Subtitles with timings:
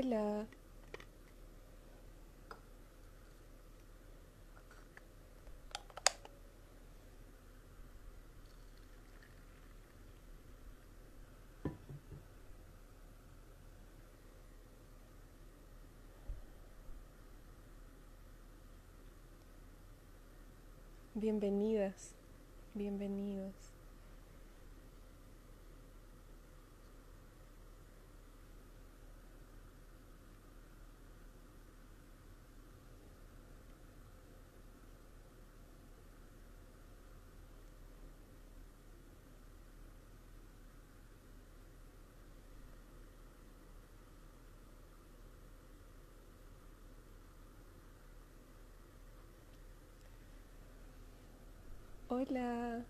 [0.00, 0.46] Hola.
[21.14, 22.14] Bienvenidas,
[22.72, 23.77] bienvenidos.
[52.18, 52.82] Hola.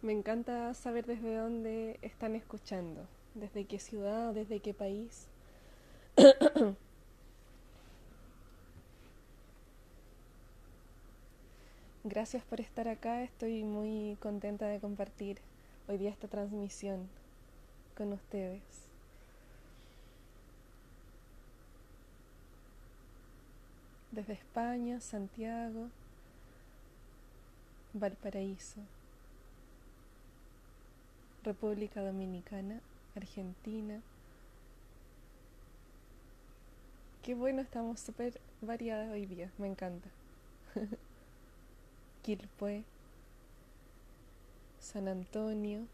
[0.00, 5.26] Me encanta saber desde dónde están escuchando, desde qué ciudad, desde qué país.
[12.04, 15.40] Gracias por estar acá, estoy muy contenta de compartir
[15.88, 17.08] hoy día esta transmisión
[17.96, 18.91] con ustedes.
[24.12, 25.88] Desde España, Santiago,
[27.94, 28.80] Valparaíso,
[31.42, 32.80] República Dominicana,
[33.16, 34.02] Argentina.
[37.22, 40.08] Qué bueno, estamos súper variadas hoy día, me encanta.
[42.22, 42.84] Quilpué,
[44.78, 45.86] San Antonio,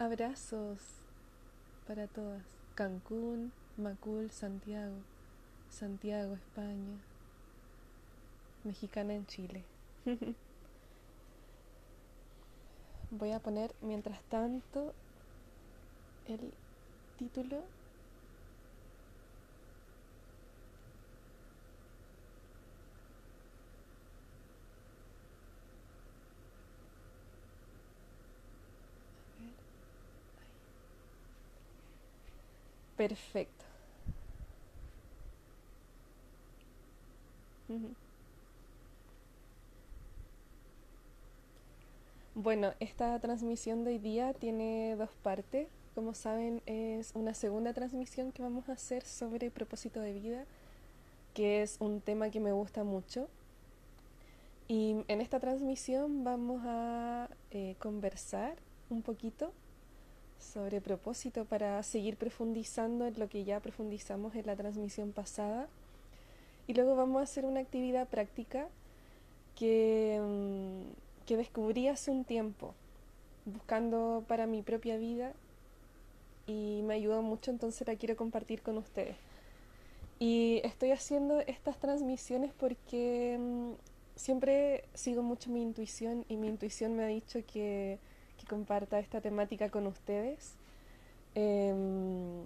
[0.00, 0.80] Abrazos
[1.86, 2.42] para todas.
[2.74, 4.96] Cancún, Macul, Santiago,
[5.68, 6.96] Santiago, España,
[8.64, 9.62] mexicana en Chile.
[13.10, 14.94] Voy a poner mientras tanto
[16.26, 16.50] el
[17.18, 17.62] título
[33.00, 33.64] Perfecto.
[42.34, 45.68] Bueno, esta transmisión de hoy día tiene dos partes.
[45.94, 50.44] Como saben, es una segunda transmisión que vamos a hacer sobre propósito de vida,
[51.32, 53.28] que es un tema que me gusta mucho.
[54.68, 58.56] Y en esta transmisión vamos a eh, conversar
[58.90, 59.54] un poquito
[60.40, 65.68] sobre propósito para seguir profundizando en lo que ya profundizamos en la transmisión pasada.
[66.66, 68.68] Y luego vamos a hacer una actividad práctica
[69.56, 72.74] que, mm, que descubrí hace un tiempo,
[73.44, 75.32] buscando para mi propia vida
[76.46, 79.16] y me ayudó mucho, entonces la quiero compartir con ustedes.
[80.18, 83.72] Y estoy haciendo estas transmisiones porque mm,
[84.16, 88.09] siempre sigo mucho mi intuición y mi intuición me ha dicho que que
[88.50, 90.56] comparta esta temática con ustedes.
[91.36, 92.42] Em,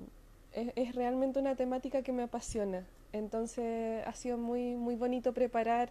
[0.53, 2.84] es, realmente una temática que me apasiona.
[3.12, 5.91] Entonces ha sido muy, muy bonito preparar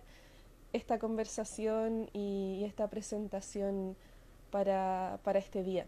[0.72, 3.96] esta conversación y, esta presentación
[4.52, 5.88] para, para, este día.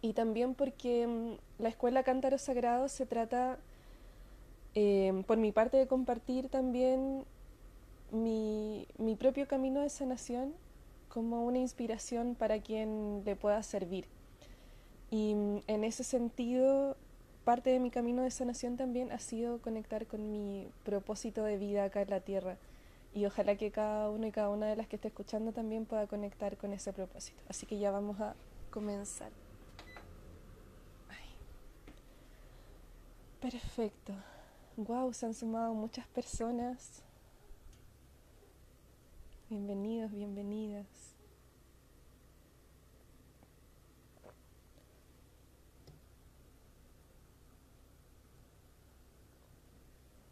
[0.00, 3.58] Y también porque em, la Escuela Cántaro Sagrado se trata,
[4.74, 7.24] em, por mi parte, de compartir también
[8.10, 10.54] mi, mi propio camino de sanación
[11.16, 14.04] como una inspiración para quien le pueda servir.
[15.10, 16.94] Y mm, en ese sentido,
[17.42, 21.84] parte de mi camino de sanación también ha sido conectar con mi propósito de vida
[21.84, 22.58] acá en la Tierra.
[23.14, 26.06] Y ojalá que cada uno y cada una de las que esté escuchando también pueda
[26.06, 27.42] conectar con ese propósito.
[27.48, 28.34] Así que ya vamos a
[28.70, 29.32] comenzar.
[33.40, 34.12] Perfecto.
[34.76, 37.05] Wow, se han sumado muchas personas.
[39.48, 41.14] Bienvenidos, bienvenidas.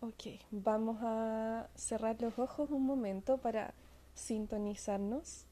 [0.00, 3.72] Ok, vamos a cerrar los ojos un momento para
[4.14, 5.46] sintonizarnos,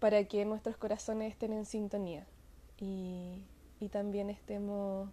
[0.00, 2.26] para que nuestros corazones estén en sintonía
[2.78, 3.44] y,
[3.78, 5.08] y también estemos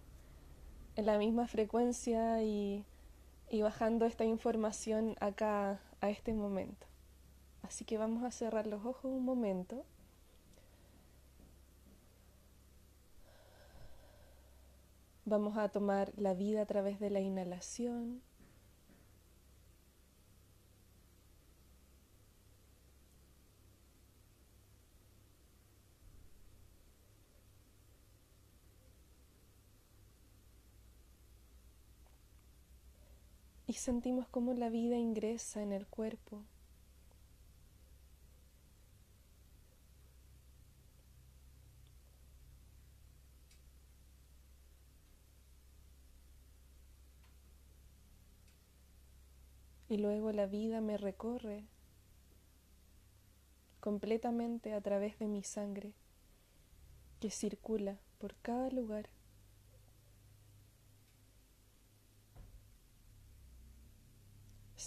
[0.96, 2.84] en la misma frecuencia y,
[3.48, 6.86] y bajando esta información acá a este momento.
[7.62, 9.84] Así que vamos a cerrar los ojos un momento.
[15.24, 18.22] Vamos a tomar la vida a través de la inhalación.
[33.70, 36.42] Y sentimos cómo la vida ingresa en el cuerpo.
[49.88, 51.62] Y luego la vida me recorre
[53.78, 55.92] completamente a través de mi sangre
[57.20, 59.08] que circula por cada lugar.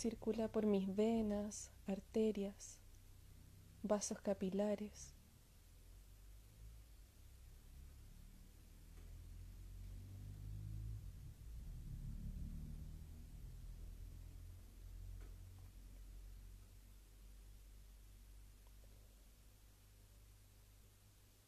[0.04, 2.78] Circula por mis venas, arterias,
[3.84, 5.14] vasos capilares.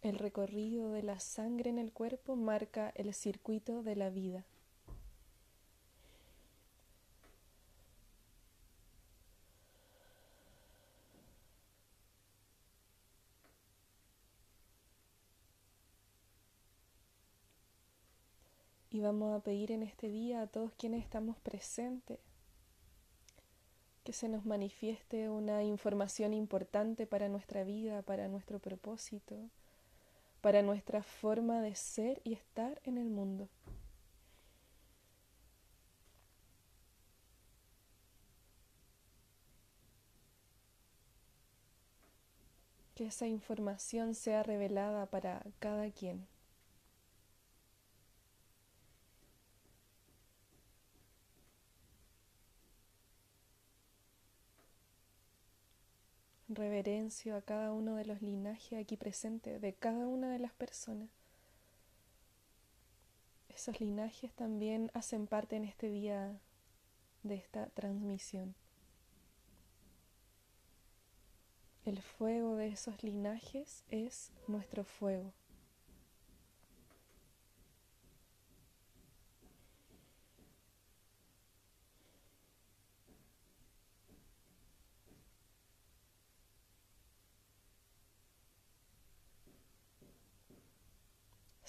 [0.02, 4.46] El recorrido de la sangre en el cuerpo marca el circuito de la vida.
[18.96, 22.18] Y vamos a pedir en este día a todos quienes estamos presentes
[24.06, 29.36] que se nos manifieste una información importante para nuestra vida, para nuestro propósito
[30.40, 33.50] para nuestra forma de ser y estar en el mundo.
[42.94, 46.28] Que esa información sea revelada para cada quien.
[56.56, 61.10] Reverencio a cada uno de los linajes aquí presentes, de cada una de las personas.
[63.50, 66.40] Esos linajes también hacen parte en este día
[67.24, 68.56] de esta transmisión.
[71.86, 75.34] El fuego de esos linajes es nuestro fuego.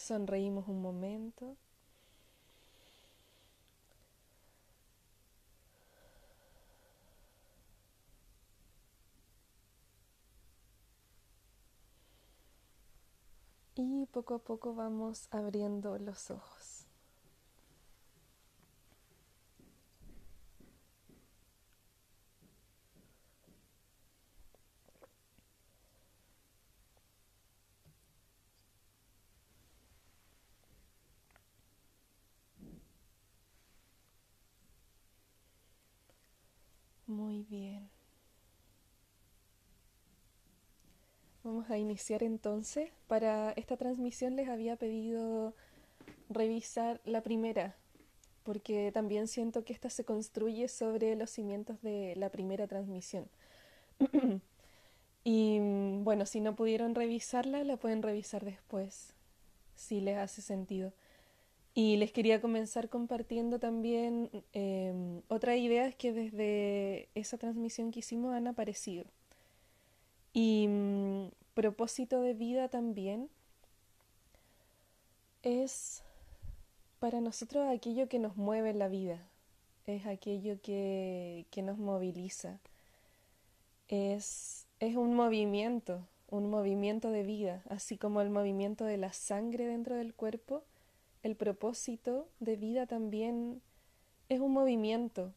[0.07, 1.57] Sonreímos un momento.
[13.75, 16.76] Y poco a poco vamos abriendo los ojos.
[37.27, 37.91] Muy bien.
[41.43, 42.91] Vamos a iniciar entonces.
[43.09, 45.53] Para esta transmisión les había pedido
[46.31, 47.75] revisar la primera,
[48.45, 53.29] porque también siento que esta se construye sobre los cimientos de la primera transmisión.
[55.25, 55.59] y
[56.05, 59.15] bueno, si no pudieron revisarla, la pueden revisar después,
[59.75, 60.93] si les hace sentido.
[61.79, 68.35] Y les quería comenzar compartiendo también eh, otra idea que desde esa transmisión que hicimos
[68.35, 69.05] han aparecido.
[70.33, 73.29] Y mm, propósito de vida también
[75.43, 76.03] es
[76.99, 79.21] para nosotros aquello que nos mueve en la vida,
[79.87, 82.59] es aquello que, que nos moviliza,
[83.89, 89.67] es, es un movimiento, un movimiento de vida, así como el movimiento de la sangre
[89.67, 90.65] dentro del cuerpo
[91.23, 93.63] el propósito de vida también
[94.29, 95.33] es un movimiento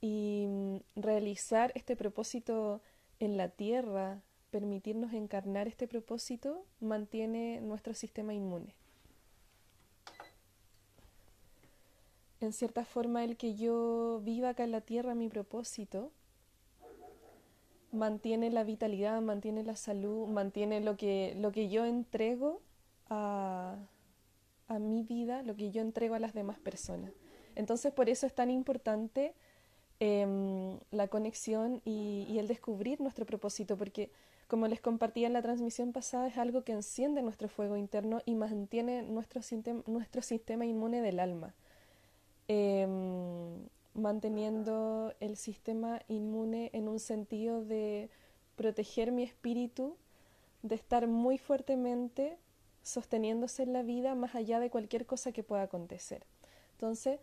[0.00, 2.80] y mm, realizar este propósito
[3.20, 8.74] en la tierra, permitirnos encarnar este propósito, mantiene nuestro sistema inmune.
[12.40, 16.10] En cierta forma, el que yo viva acá en la tierra mi propósito
[17.92, 22.60] mantiene la vitalidad, mantiene la salud, mantiene lo que, lo que yo entrego
[23.08, 23.76] a,
[24.72, 27.12] a mi vida lo que yo entrego a las demás personas.
[27.54, 29.34] Entonces por eso es tan importante
[30.00, 34.10] em, la conexión y, el descubrir nuestro propósito, porque
[34.48, 38.34] como les compartía en la transmisión pasada, es algo que enciende nuestro fuego interno y
[38.34, 39.40] mantiene nuestro,
[39.86, 41.54] nuestro sistema inmune del alma,
[42.48, 48.10] em, manteniendo el sistema inmune en un sentido de
[48.56, 49.96] proteger mi espíritu,
[50.62, 52.38] de estar muy fuertemente
[52.82, 56.24] sosteniéndose en la vida más allá de cualquier cosa que pueda acontecer.
[56.72, 57.20] Entonces,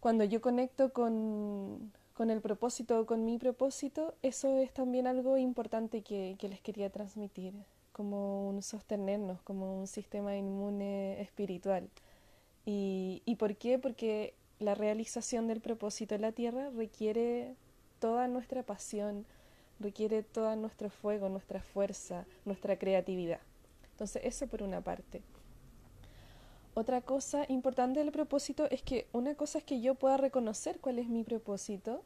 [0.00, 5.36] cuando yo conecto con, con el propósito o con mi propósito, eso es también algo
[5.38, 7.54] importante que, les quería transmitir,
[7.92, 11.88] como un sostenernos, como un sistema inmune espiritual.
[12.66, 13.78] ¿Y, ¿Y por qué?
[13.78, 17.54] Porque la realización del propósito en la tierra requiere
[18.00, 19.24] toda nuestra pasión,
[19.80, 23.40] requiere todo nuestro fuego, nuestra fuerza, nuestra creatividad.
[23.98, 25.22] Entonces, eso por una parte.
[26.74, 31.00] Otra cosa importante del propósito es que una cosa es que yo pueda reconocer cuál
[31.00, 32.04] es mi propósito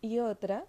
[0.00, 0.64] y otra,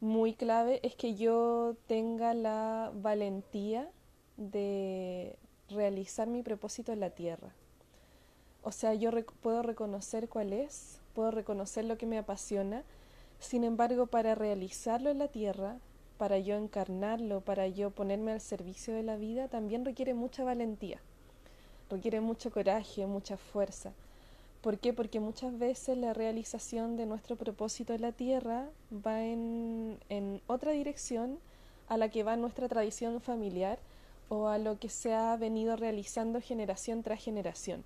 [0.00, 3.90] muy clave, es que yo tenga la valentía
[4.36, 5.34] de
[5.68, 7.48] realizar mi propósito en la tierra.
[8.62, 9.10] O sea, yo
[9.42, 12.84] puedo reconocer cuál es, puedo reconocer lo que me apasiona,
[13.40, 15.78] sin embargo, para realizarlo en la tierra,
[16.18, 21.00] para yo encarnarlo, para yo ponerme al servicio de la vida, también requiere mucha valentía
[21.90, 23.92] requiere mucho coraje, mucha fuerza.
[24.60, 24.92] ¿Por qué?
[24.92, 30.72] Porque muchas veces la realización de nuestro propósito en la tierra va en, en otra
[30.72, 31.38] dirección
[31.88, 33.78] a la que va nuestra tradición familiar
[34.28, 37.84] o a lo que se ha venido realizando generación tras generación.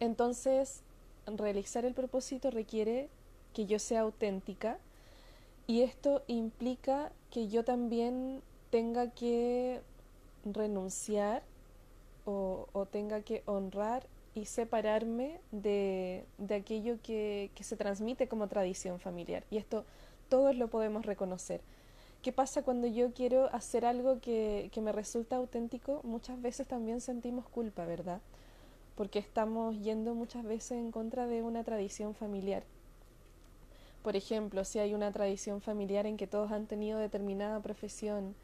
[0.00, 0.82] Entonces,
[1.26, 3.08] realizar el propósito requiere
[3.54, 4.78] que yo sea auténtica
[5.70, 9.80] y esto implica que yo también tenga que
[10.44, 11.44] renunciar
[12.24, 18.98] o, tenga que honrar y separarme de, de aquello que, que, se transmite como tradición
[18.98, 19.44] familiar.
[19.48, 19.84] Y esto
[20.28, 21.60] todos lo podemos reconocer.
[22.20, 26.00] ¿Qué pasa cuando yo quiero hacer algo que, que me resulta auténtico?
[26.02, 28.20] Muchas veces también sentimos culpa, ¿verdad?
[28.96, 32.64] Porque estamos yendo muchas veces en contra de una tradición familiar.
[34.02, 38.34] Por ejemplo, si hay una tradición familiar en que todos han tenido determinada profesión,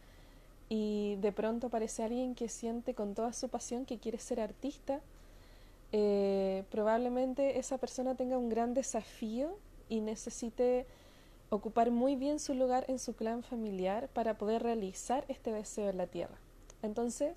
[0.69, 5.01] y de pronto aparece alguien que siente con toda su pasión que quiere ser artista,
[5.93, 9.57] eh, probablemente esa persona tenga un gran desafío
[9.89, 10.87] y necesite
[11.51, 15.99] ocupar muy bien su lugar en su clan familiar para poder realizar este deseo en
[15.99, 16.37] la tierra.
[16.83, 17.35] Entonces,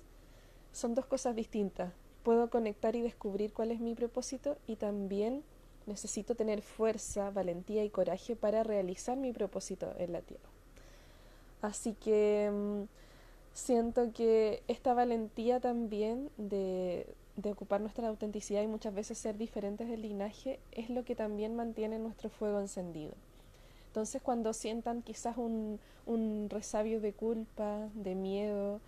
[0.72, 1.92] son dos cosas distintas.
[2.24, 5.44] Puedo conectar y descubrir cuál es mi propósito y también
[5.90, 10.48] necesito tener fuerza, valentía y coraje para realizar mi propósito en la tierra.
[11.60, 12.82] Así que mm,
[13.52, 17.06] siento que esta valentía también de,
[17.36, 21.56] de, ocupar nuestra autenticidad y muchas veces ser diferentes del linaje es lo que también
[21.56, 23.12] mantiene nuestro fuego encendido.
[23.88, 28.80] Entonces cuando sientan quizás un, un resabio de culpa, de miedo,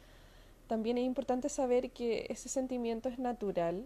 [0.68, 3.84] también es importante saber que ese sentimiento es natural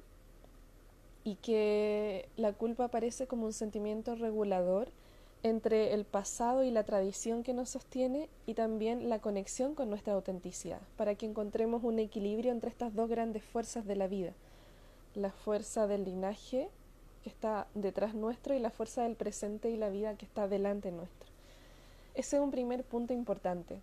[1.26, 4.92] y que la culpa aparece como un sentimiento regulador
[5.42, 10.14] entre el pasado y la tradición que nos sostiene y también la conexión con nuestra
[10.14, 14.34] autenticidad, para que encontremos un equilibrio entre estas dos grandes fuerzas de la vida,
[15.16, 16.68] la fuerza del linaje
[17.24, 20.92] que está detrás nuestro y la fuerza del presente y la vida que está delante
[20.92, 21.28] nuestro.
[22.14, 23.80] Ese es un primer punto importante.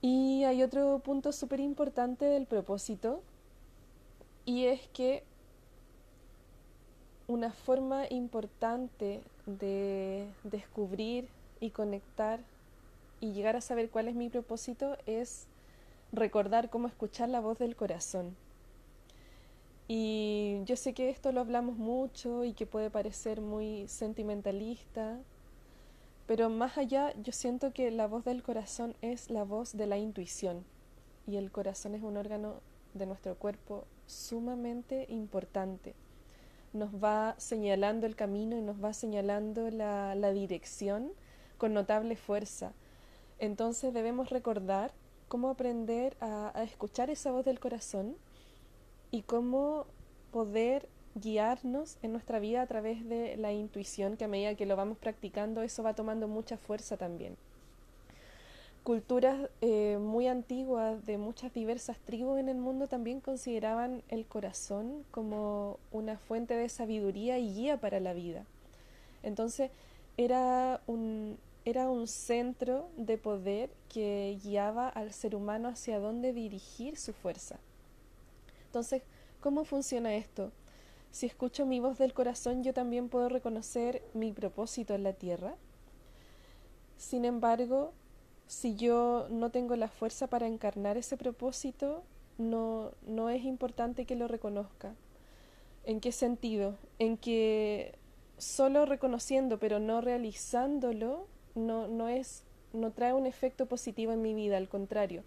[0.00, 3.22] Y hay otro punto súper importante del propósito,
[4.44, 5.22] y es que
[7.30, 11.28] una forma importante de descubrir
[11.60, 12.40] y conectar
[13.20, 15.46] y llegar a saber cuál es mi propósito es
[16.10, 18.34] recordar cómo escuchar la voz del corazón.
[19.86, 25.16] Y yo sé que esto lo hablamos mucho y que puede parecer muy sentimentalista,
[26.26, 29.98] pero más allá yo siento que la voz del corazón es la voz de la
[29.98, 30.64] intuición
[31.28, 32.54] y el corazón es un órgano
[32.94, 35.94] de nuestro cuerpo sumamente importante
[36.72, 41.12] nos va señalando el camino y nos va señalando la, dirección
[41.58, 42.72] con notable fuerza.
[43.38, 44.92] Entonces debemos recordar
[45.28, 48.16] cómo aprender a, a, escuchar esa voz del corazón
[49.10, 49.86] y cómo
[50.30, 54.76] poder guiarnos en nuestra vida a través de la intuición, que a medida que lo
[54.76, 57.36] vamos practicando, eso va tomando mucha fuerza también
[58.82, 65.04] culturas eh, muy antiguas de muchas diversas tribus en el mundo también consideraban el corazón
[65.10, 68.44] como una fuente de sabiduría y guía para la vida.
[69.22, 69.70] Entonces
[70.16, 76.96] era un, era un centro de poder que guiaba al ser humano hacia dónde dirigir
[76.96, 77.58] su fuerza.
[78.66, 79.02] Entonces,
[79.40, 80.52] ¿cómo funciona esto?
[81.10, 85.54] Si escucho mi voz del corazón, yo también puedo reconocer mi propósito en la tierra.
[86.96, 87.92] Sin embargo,
[88.50, 92.02] si yo no tengo la fuerza para encarnar ese propósito,
[92.36, 94.92] no, no es importante que lo reconozca.
[95.84, 96.74] ¿En qué sentido?
[96.98, 97.94] En que
[98.38, 102.42] solo reconociendo pero no realizándolo no, no es
[102.72, 105.22] no trae un efecto positivo en mi vida, al contrario.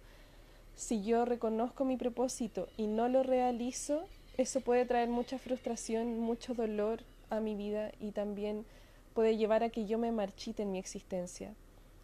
[0.76, 4.04] Si yo reconozco mi propósito y no lo realizo,
[4.36, 7.00] eso puede traer mucha frustración, mucho dolor
[7.30, 8.66] a mi vida y también
[9.14, 11.54] puede llevar a que yo me marchite en mi existencia.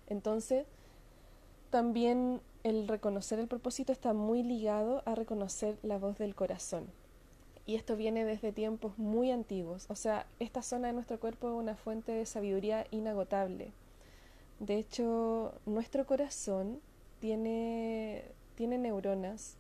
[0.09, 0.65] Entonces,
[1.71, 6.87] también el reconocer el propósito está muy ligado a reconocer la voz del corazón.
[7.67, 9.87] Y esto viene desde tiempos muy antiguos.
[9.89, 13.73] O sea, esta zona de nuestro cuerpo es una fuente de sabiduría inagotable.
[14.59, 16.81] De hecho, nuestro corazón
[17.21, 18.25] tiene,
[18.57, 19.57] tiene neuronas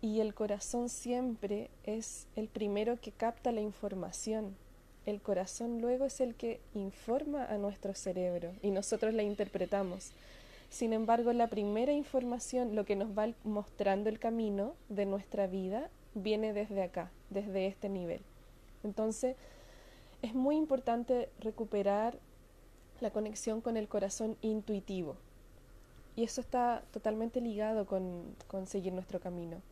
[0.00, 4.56] y el corazón siempre es el primero que capta la información.
[5.06, 10.12] El corazón luego es el que informa a nuestro cerebro y nosotros la interpretamos.
[10.70, 15.90] Sin embargo, la primera información, lo que nos va mostrando el camino de nuestra vida,
[16.14, 18.20] viene desde acá, desde este nivel.
[18.84, 19.36] Entonces,
[20.22, 22.18] es muy importante recuperar
[23.00, 25.16] la conexión con el corazón intuitivo.
[26.16, 29.62] Y eso está totalmente ligado con, con seguir nuestro camino.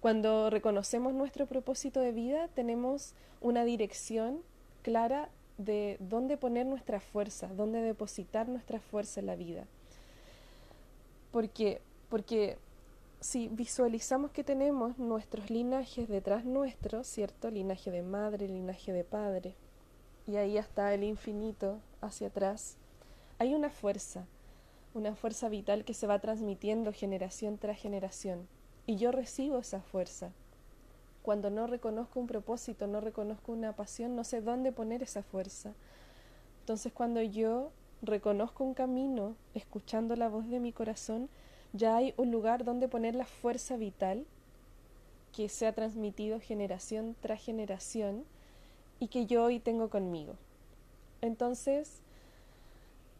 [0.00, 4.40] Cuando reconocemos nuestro propósito de vida, tenemos una dirección
[4.82, 9.66] clara de dónde poner nuestra fuerza, dónde depositar nuestra fuerza en la vida.
[11.32, 12.58] Porque, porque
[13.20, 17.50] si visualizamos que tenemos nuestros linajes detrás nuestro, ¿cierto?
[17.50, 19.54] Linaje de madre, linaje de padre,
[20.26, 22.76] y ahí hasta el infinito hacia atrás,
[23.38, 24.26] hay una fuerza,
[24.94, 28.46] una fuerza vital que se va transmitiendo generación tras generación.
[28.86, 30.32] Y yo recibo esa fuerza.
[31.22, 35.72] Cuando no reconozco un propósito, no reconozco una pasión, no sé dónde poner esa fuerza.
[36.60, 37.70] Entonces cuando yo
[38.02, 41.28] reconozco un camino, escuchando la voz de mi corazón,
[41.72, 44.26] ya hay un lugar donde poner la fuerza vital
[45.32, 48.24] que se ha transmitido generación tras generación
[49.00, 50.34] y que yo hoy tengo conmigo.
[51.22, 52.02] Entonces,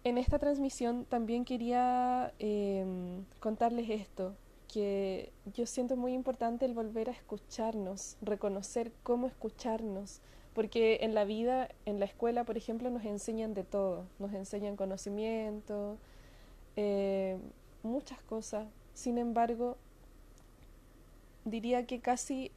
[0.05, 4.35] en esta transmisión también quería em, contarles esto,
[4.73, 10.21] que yo siento muy importante el volver a escucharnos, reconocer cómo escucharnos,
[10.55, 14.77] porque en la vida, en la escuela, por ejemplo, nos enseñan de todo, nos enseñan
[14.77, 15.97] conocimiento,
[16.77, 17.39] eh,
[17.83, 18.67] muchas cosas.
[18.95, 19.77] Sin embargo,
[21.45, 22.53] diría que casi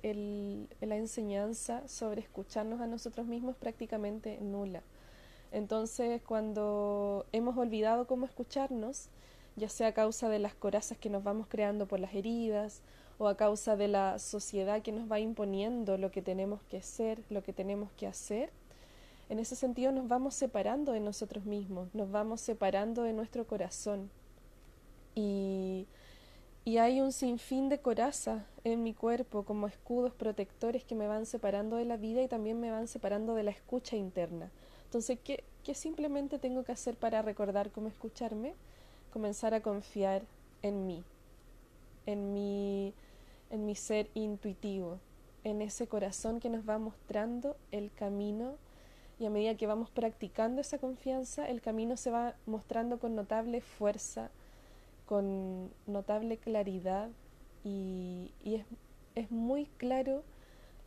[0.81, 4.81] la enseñanza sobre escucharnos a nosotros mismos es prácticamente nula.
[5.51, 9.09] Entonces, cuando hemos olvidado cómo escucharnos,
[9.55, 12.81] ya sea a causa de las corazas que nos vamos creando por las heridas
[13.17, 17.23] o a causa de la sociedad que nos va imponiendo lo que tenemos que ser,
[17.29, 18.49] lo que tenemos que hacer,
[19.29, 24.09] en ese sentido nos vamos separando de nosotros mismos, nos vamos separando de nuestro corazón.
[25.15, 25.87] Y,
[26.63, 31.25] y hay un sinfín de corazas en mi cuerpo como escudos protectores que me van
[31.25, 34.51] separando de la vida y también me van separando de la escucha interna.
[34.83, 38.53] Entonces, ¿qué, ¿qué simplemente tengo que hacer para recordar cómo escucharme?
[39.11, 40.23] Comenzar a confiar
[40.61, 41.03] en mí,
[42.05, 42.93] en mi,
[43.55, 44.99] en mi ser intuitivo,
[45.43, 48.55] en ese corazón que nos va mostrando el camino
[49.19, 53.61] y a medida que vamos practicando esa confianza, el camino se va mostrando con notable
[53.61, 54.29] fuerza,
[55.05, 57.09] con notable claridad
[57.63, 58.65] y, es,
[59.15, 60.23] es muy claro,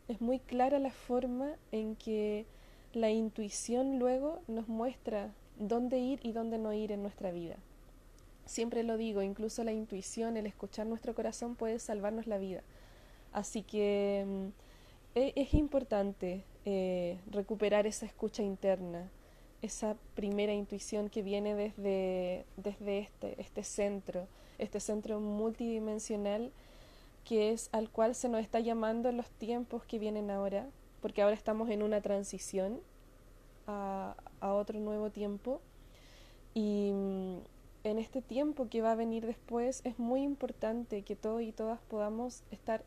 [0.07, 2.45] es muy clara la forma en que
[2.93, 7.57] la intuición luego nos muestra dónde ir y dónde no ir en nuestra vida.
[8.49, 12.63] Siempre lo digo, incluso la intuición, el escuchar nuestro corazón puede salvarnos la vida.
[13.31, 14.47] Así que mm,
[15.19, 19.11] e, es, importante eh, recuperar esa escucha interna,
[19.61, 26.51] esa primera intuición que viene desde, desde este, este centro, este centro multidimensional
[27.25, 30.65] que es al cual se nos está llamando en los tiempos que vienen ahora,
[31.03, 32.81] porque ahora estamos en una transición
[33.67, 35.61] a, otro nuevo tiempo
[36.55, 41.41] y mm, en este tiempo que va a venir después es muy importante que todos
[41.41, 42.83] y todas podamos estar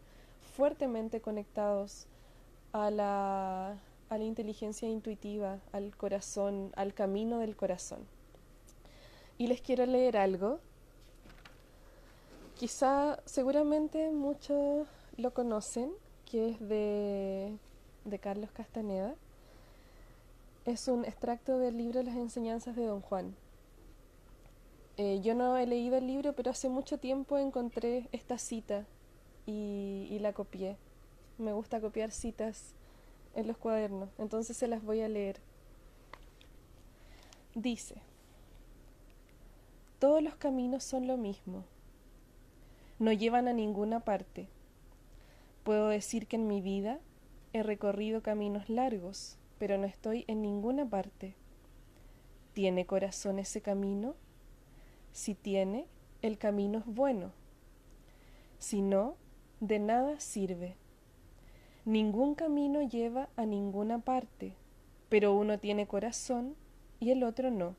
[0.57, 2.07] fuertemente conectados
[2.72, 3.78] a la,
[4.09, 8.00] a la inteligencia intuitiva, al corazón, al camino del corazón.
[9.38, 10.61] Y les quiero leer algo.
[12.59, 15.90] Quizá, seguramente muchos lo conocen,
[16.24, 17.57] que es de
[18.05, 19.14] de Carlos Castaneda
[20.64, 23.35] es un extracto del libro Las enseñanzas de Don Juan.
[24.96, 28.87] Eh, yo no he leído el libro, pero hace mucho tiempo encontré esta cita
[29.46, 30.76] y, y la copié.
[31.38, 32.74] Me gusta copiar citas
[33.35, 35.40] en los cuadernos, entonces se las voy a leer.
[37.55, 37.96] Dice,
[39.98, 41.64] todos los caminos son lo mismo.
[42.98, 44.48] No llevan a ninguna parte.
[45.64, 46.98] Puedo decir que en mi vida
[47.52, 51.35] he recorrido caminos largos, pero no estoy en ninguna parte.
[52.52, 54.14] ¿Tiene corazón ese camino?
[55.12, 55.87] Si tiene,
[56.22, 57.33] el camino es bueno.
[58.59, 59.16] Si no,
[59.61, 60.77] de nada sirve.
[61.85, 64.55] Ningún camino lleva a ninguna parte,
[65.09, 66.57] pero uno tiene corazón
[67.01, 67.77] y el otro no.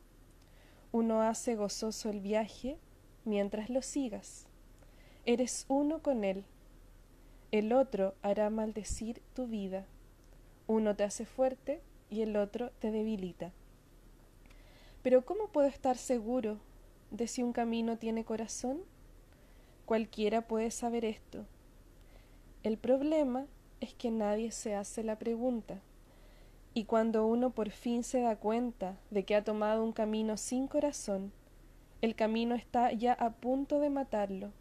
[0.91, 2.77] Uno hace gozoso el viaje
[3.25, 4.45] mientras lo sigas.
[5.25, 6.45] Eres uno con él.
[7.51, 9.85] El otro hará maldecir tu vida.
[10.67, 13.51] Uno te hace fuerte y el otro te debilita.
[15.01, 16.59] Pero ¿cómo puedo estar seguro
[17.13, 18.81] de si un camino tiene corazón?
[19.85, 21.45] Cualquiera puede saber esto.
[22.63, 23.45] El problema
[23.81, 25.79] es que nadie se hace la pregunta.
[26.73, 30.67] Y cuando uno por fin se da cuenta de que ha tomado un camino sin
[30.67, 31.31] corazón,
[32.01, 34.51] el camino está ya a punto de matarlo.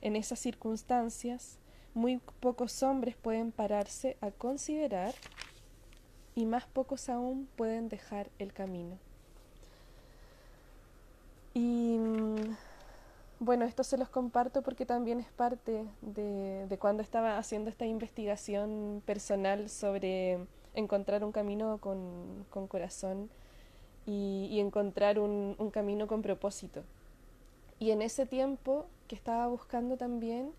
[0.00, 1.58] En esas circunstancias,
[1.92, 5.14] muy pocos hombres pueden pararse a considerar
[6.34, 8.98] y más pocos aún pueden dejar el camino.
[11.56, 12.54] Y mm,
[13.40, 19.02] bueno, esto se los comparto porque también es parte de, cuando estaba haciendo esta investigación
[19.06, 20.38] personal sobre
[20.74, 23.30] encontrar un camino con, corazón
[24.04, 26.82] y, encontrar un, camino con propósito.
[27.78, 30.52] Y en ese tiempo que estaba buscando también,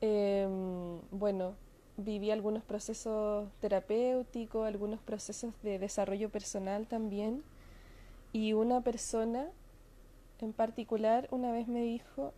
[0.00, 1.54] em, bueno,
[1.96, 7.42] viví algunos procesos terapéuticos, algunos procesos de desarrollo personal también,
[8.32, 9.48] y una persona
[10.40, 12.32] en particular una vez me dijo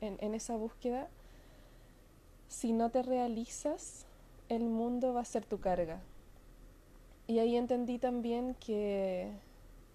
[0.00, 1.08] en, esa búsqueda,
[2.48, 4.06] si no te realizas,
[4.48, 6.00] el mundo va a ser tu carga.
[7.26, 9.30] Y ahí entendí también que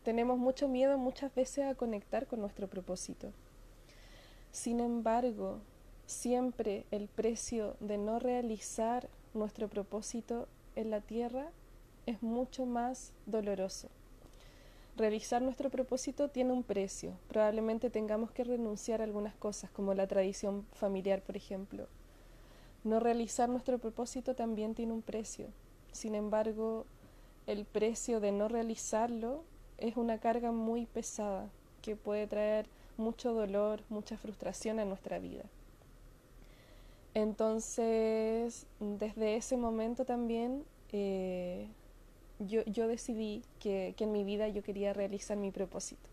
[0.04, 3.32] tenemos mucho miedo muchas veces a conectar con nuestro propósito.
[4.52, 5.60] Sin embargo,
[6.06, 11.50] siempre el precio de no realizar nuestro propósito en la tierra
[12.06, 13.90] es mucho más doloroso
[14.96, 17.14] realizar nuestro propósito tiene un precio.
[17.28, 21.88] Probablemente tengamos que renunciar a algunas cosas, como la tradición familiar, por ejemplo.
[22.84, 25.48] No realizar nuestro propósito también tiene un precio.
[25.92, 26.86] Sin embargo,
[27.48, 29.44] el precio de no realizarlo
[29.78, 31.50] es una carga muy pesada
[31.82, 35.44] que puede traer mucho dolor, mucha frustración a nuestra vida.
[37.14, 41.68] Entonces, desde ese momento también eh,
[42.40, 46.10] yo, yo decidí que, que, en mi vida yo quería realizar mi propósito.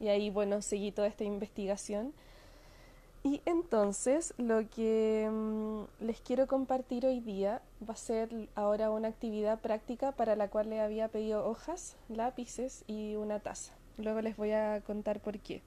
[0.00, 2.12] Y ahí, bueno, seguí toda esta investigación.
[3.24, 9.08] Y entonces lo que mm, les quiero compartir hoy día va a ser ahora una
[9.08, 13.74] actividad práctica para la cual le había pedido hojas, lápices y una taza.
[13.96, 15.62] Luego les voy a contar por qué.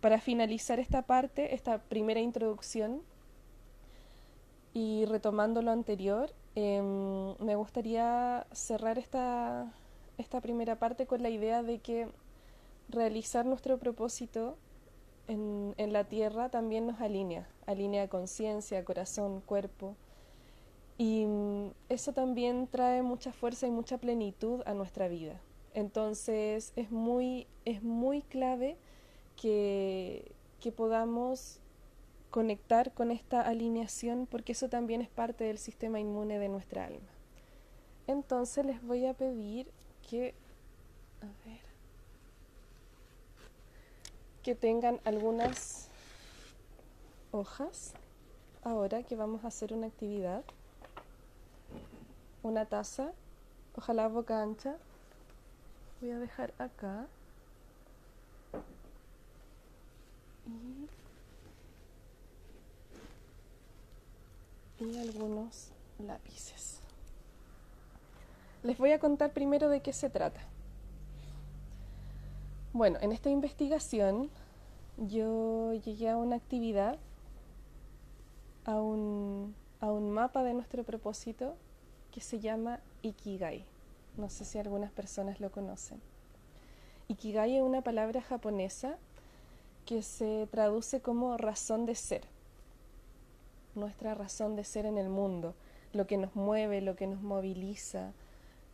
[0.00, 3.02] Para finalizar esta parte, esta primera introducción,
[4.72, 9.72] y retomando lo anterior, Em, me gustaría cerrar esta,
[10.18, 12.08] esta primera parte con la idea de que
[12.88, 14.56] realizar nuestro propósito
[15.28, 19.94] en, en la tierra también nos alinea, alinea conciencia, corazón, cuerpo.
[20.98, 25.40] Y mm, eso también trae mucha fuerza y mucha plenitud a nuestra vida.
[25.72, 28.76] Entonces es muy, es muy clave
[29.36, 31.60] que, que podamos
[32.30, 37.08] conectar con esta alineación porque eso también es parte del sistema inmune de nuestra alma.
[38.06, 39.70] Entonces les voy a pedir
[40.08, 40.34] que,
[44.42, 45.88] que tengan algunas
[47.32, 47.94] hojas
[48.62, 50.44] ahora que vamos a hacer una actividad.
[52.42, 53.12] Una taza,
[53.76, 54.76] ojalá boca ancha.
[56.00, 57.06] Voy a dejar acá.
[64.80, 66.80] Y algunos lápices.
[68.62, 70.40] Les voy a contar primero de qué se trata.
[72.72, 74.30] Bueno, en esta investigación
[74.96, 76.98] yo llegué a una actividad,
[78.64, 81.54] a un, a un mapa de nuestro propósito
[82.10, 83.64] que se llama Ikigai.
[84.16, 86.00] No sé si algunas personas lo conocen.
[87.08, 88.96] Ikigai es una palabra japonesa
[89.84, 92.39] que se traduce como razón de ser
[93.74, 95.54] nuestra razón de ser en el mundo,
[95.92, 98.12] lo que nos mueve, lo que nos moviliza,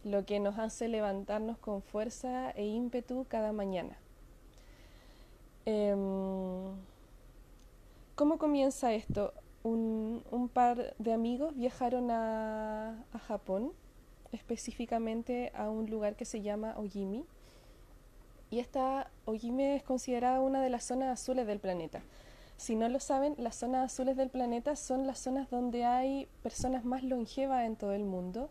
[0.05, 3.97] lo que nos hace levantarnos con fuerza e ímpetu cada mañana.
[5.65, 6.77] Em,
[8.15, 9.35] ¿Cómo comienza esto?
[9.63, 10.23] Un,
[10.55, 13.73] par de amigos viajaron a, a Japón,
[14.31, 17.25] específicamente a un lugar que se llama Ojimi,
[18.51, 22.01] Y esta Ojime es considerada una de las zonas azules del planeta.
[22.57, 26.85] Si no lo saben, las zonas azules del planeta son las zonas donde hay personas
[26.85, 28.49] más longevas en todo el mundo.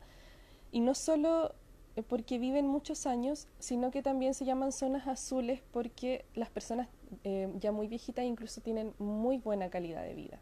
[0.71, 1.53] Y no solo
[1.95, 6.87] eh, porque viven muchos años, sino que también se llaman zonas azules porque las personas
[7.23, 10.39] eh, ya muy viejitas incluso tienen muy buena calidad de vida.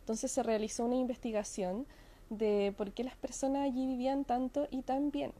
[0.00, 1.86] Entonces se realizó una investigación
[2.30, 5.32] de por qué las personas allí vivían tanto y tan bien.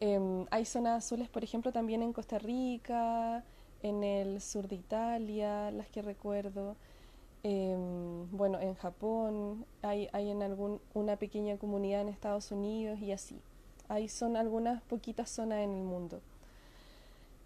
[0.00, 3.44] Em, hay zonas azules, por ejemplo, también en Costa Rica,
[3.82, 6.76] en el sur de Italia, las que recuerdo.
[7.42, 13.12] Em, bueno, en Japón, hay, hay en algún, una pequeña comunidad en Estados Unidos y
[13.12, 13.40] así.
[13.88, 16.20] Ahí son algunas poquitas zonas en el mundo.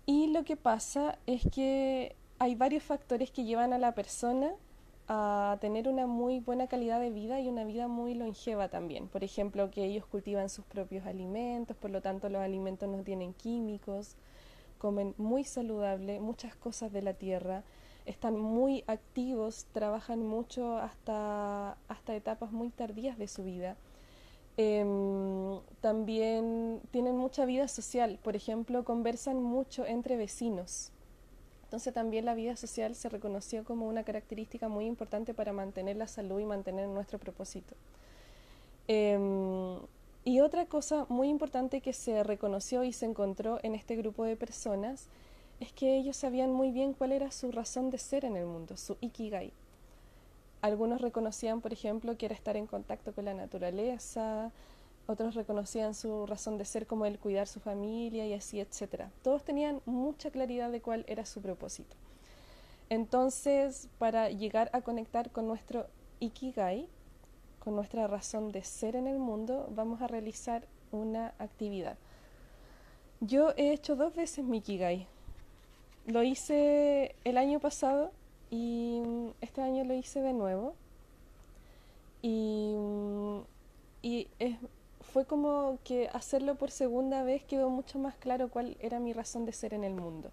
[0.04, 4.52] Y lo que pasa es que hay varios factores que llevan a la persona
[5.08, 9.08] a tener una muy buena calidad de vida y una vida muy longeva también.
[9.08, 13.32] Por ejemplo, que ellos cultivan sus propios alimentos, por lo tanto los alimentos no tienen
[13.32, 14.16] químicos,
[14.78, 17.64] comen muy saludable, muchas cosas de la tierra,
[18.06, 23.76] están muy activos, trabajan mucho hasta, hasta etapas muy tardías de su vida.
[24.56, 30.92] Em, también tienen mucha vida social, por ejemplo, conversan mucho entre vecinos.
[31.64, 36.06] Entonces también la vida social se reconoció como una característica muy importante para mantener la
[36.06, 37.74] salud y mantener nuestro propósito.
[38.88, 39.80] Em,
[40.26, 44.36] y otra cosa muy importante que se reconoció y se encontró en este grupo de
[44.36, 45.06] personas
[45.60, 48.76] es que ellos sabían muy bien cuál era su razón de ser en el mundo,
[48.76, 49.52] su ikigai.
[50.62, 54.50] Algunos reconocían, por ejemplo, que era estar en contacto con la naturaleza,
[55.06, 59.12] otros reconocían su razón de ser como el cuidar su familia y así, etcétera.
[59.22, 61.94] Todos tenían mucha claridad de cuál era su propósito.
[62.88, 65.86] Entonces, para llegar a conectar con nuestro
[66.18, 66.88] ikigai,
[67.66, 71.96] con nuestra razón de ser en el mundo, vamos a realizar una actividad.
[73.20, 75.08] Yo he hecho dos veces mi ikigai.
[76.06, 78.12] Lo hice el año pasado
[78.52, 79.02] y
[79.40, 80.76] este año lo hice de nuevo.
[82.22, 82.76] Y,
[84.00, 84.56] y es,
[85.00, 89.44] fue como que hacerlo por segunda vez quedó mucho más claro cuál era mi razón
[89.44, 90.30] de ser en el mundo.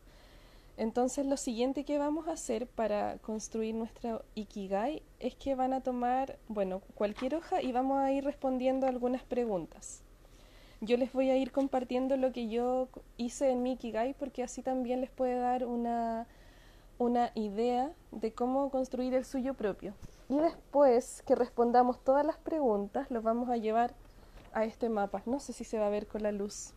[0.76, 5.82] Entonces lo siguiente que vamos a hacer para construir nuestro Ikigai es que van a
[5.82, 10.02] tomar, bueno, cualquier hoja y vamos a ir respondiendo algunas preguntas.
[10.82, 14.64] Yo les voy a ir compartiendo lo que yo hice en mi Ikigai porque así
[14.64, 16.28] también les puede dar una,
[16.98, 19.94] una idea de cómo construir el suyo propio.
[20.28, 23.94] Y después que respondamos todas las preguntas, los vamos a llevar
[24.54, 25.22] a este mapa.
[25.28, 26.74] No sé si se va a ver con la luz.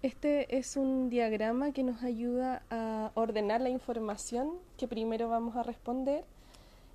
[0.00, 5.64] Este es un diagrama que nos ayuda a ordenar la información que primero vamos a
[5.64, 6.24] responder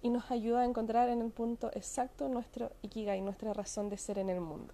[0.02, 4.20] y nos ayuda a encontrar en el punto exacto nuestro ikigai, nuestra razón de ser
[4.20, 4.74] en el mundo.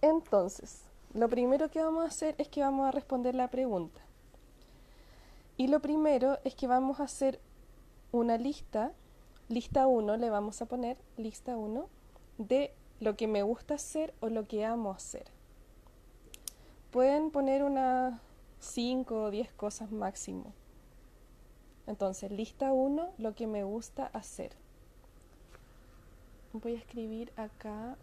[0.00, 4.00] Entonces, lo primero que vamos a hacer es que vamos a responder la pregunta.
[5.58, 7.38] Y lo primero es que vamos a hacer
[8.12, 8.92] una lista,
[9.50, 11.86] lista 1, le vamos a poner lista 1
[12.38, 15.35] de lo que me gusta hacer o lo que amo hacer.
[16.96, 18.18] Pueden poner unas
[18.58, 20.54] 5 o 10 cosas máximo.
[21.86, 24.52] Entonces, lista 1, lo que me gusta hacer.
[26.54, 27.98] Voy a escribir acá.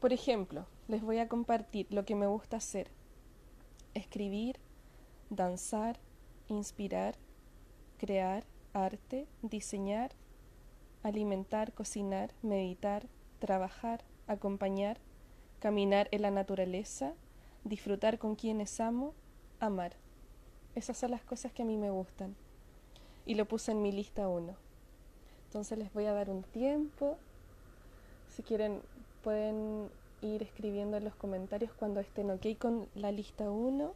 [0.00, 2.88] Por ejemplo, les voy a compartir lo que me gusta hacer.
[3.92, 4.56] Escribir,
[5.28, 5.98] danzar,
[6.48, 7.16] inspirar,
[7.98, 10.10] crear, arte, diseñar,
[11.08, 13.06] alimentar, cocinar, meditar,
[13.38, 14.98] trabajar, acompañar,
[15.60, 17.14] caminar en la naturaleza,
[17.64, 19.14] disfrutar con quienes amo,
[19.60, 19.94] amar.
[20.74, 22.36] Esas son las cosas que a mí me gustan.
[23.26, 24.54] Y lo puse en mi lista 1.
[25.46, 27.18] Entonces les voy a dar un tiempo.
[28.30, 28.80] Si quieren,
[29.22, 29.90] pueden
[30.22, 33.94] ir escribiendo en los comentarios cuando estén ok con la lista 1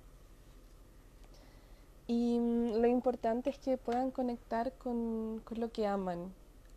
[2.07, 6.33] y mm, lo importante es que puedan conectar con, con lo que aman,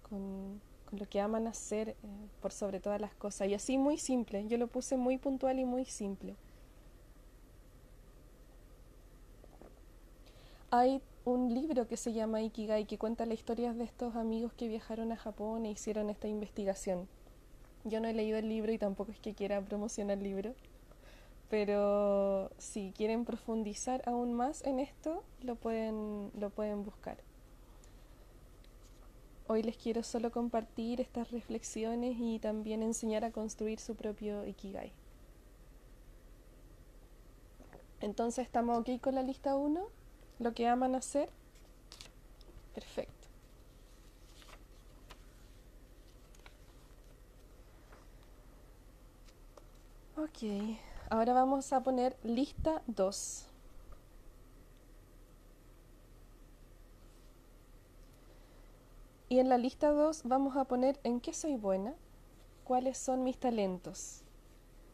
[0.10, 1.96] con, con, lo que aman hacer eh,
[2.41, 3.48] por sobre todas las cosas.
[3.48, 6.36] Y así muy simple, yo lo puse muy puntual y muy simple.
[10.72, 14.68] Hay un libro que se llama Ikigai que cuenta la historia de estos amigos que
[14.68, 17.08] viajaron a Japón e hicieron esta investigación.
[17.84, 20.54] Yo no he leído el libro y tampoco es que quiera promocionar el libro,
[21.50, 27.18] pero si quieren profundizar aún más en esto, lo pueden, lo pueden buscar.
[29.47, 34.91] Hoy les quiero solo compartir estas reflexiones y también enseñar a construir su propio Ikigai.
[38.01, 39.88] Entonces, ¿estamos aquí con la lista 1?
[40.39, 41.29] ¿Lo que aman hacer?
[42.73, 43.13] Perfecto.
[50.17, 50.79] Ok,
[51.12, 53.47] ahora vamos a poner lista 2.
[59.36, 61.93] Y en la lista 2 vamos a poner en qué soy buena,
[62.63, 64.24] cuáles son mis talentos.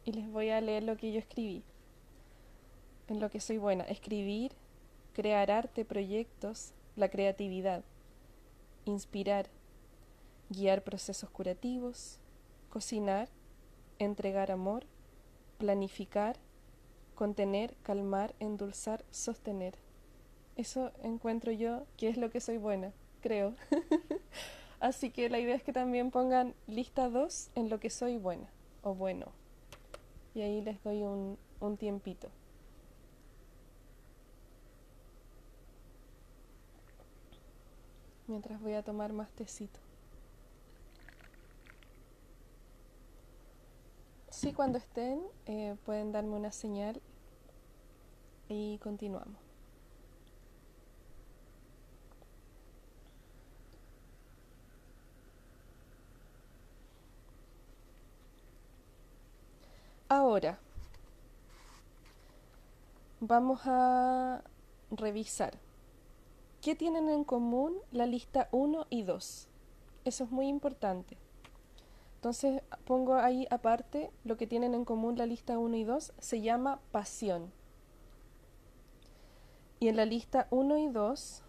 [0.03, 1.63] Y les voy a leer lo que yo escribí.
[3.07, 4.53] En lo que soy buena, escribir,
[5.13, 7.83] crear arte, proyectos, la creatividad,
[8.85, 9.45] inspirar,
[10.49, 12.17] guiar procesos curativos,
[12.71, 13.29] cocinar,
[13.99, 14.87] entregar amor,
[15.59, 16.35] planificar,
[17.13, 19.75] contener, calmar, endulzar, sostener.
[20.55, 23.53] Eso encuentro yo que es lo que soy buena, creo.
[24.79, 28.47] Así que la idea es que también pongan lista 2 en lo que soy buena
[28.81, 29.27] o bueno.
[30.33, 32.29] Y ahí les doy un, un tiempito.
[38.27, 39.79] Mientras voy a tomar más tecito.
[44.29, 47.01] Sí, cuando estén, eh, pueden darme una señal
[48.49, 49.40] y continuamos.
[60.31, 60.57] Ahora,
[63.19, 64.41] vamos a
[64.89, 65.59] revisar
[66.61, 69.49] qué tienen en común la lista 1 y 2.
[70.05, 71.17] Eso es muy importante.
[72.15, 76.39] Entonces pongo ahí aparte lo que tienen en común la lista 1 y 2, se
[76.39, 77.51] llama pasión.
[79.81, 81.43] Y en la lista 1 y 2,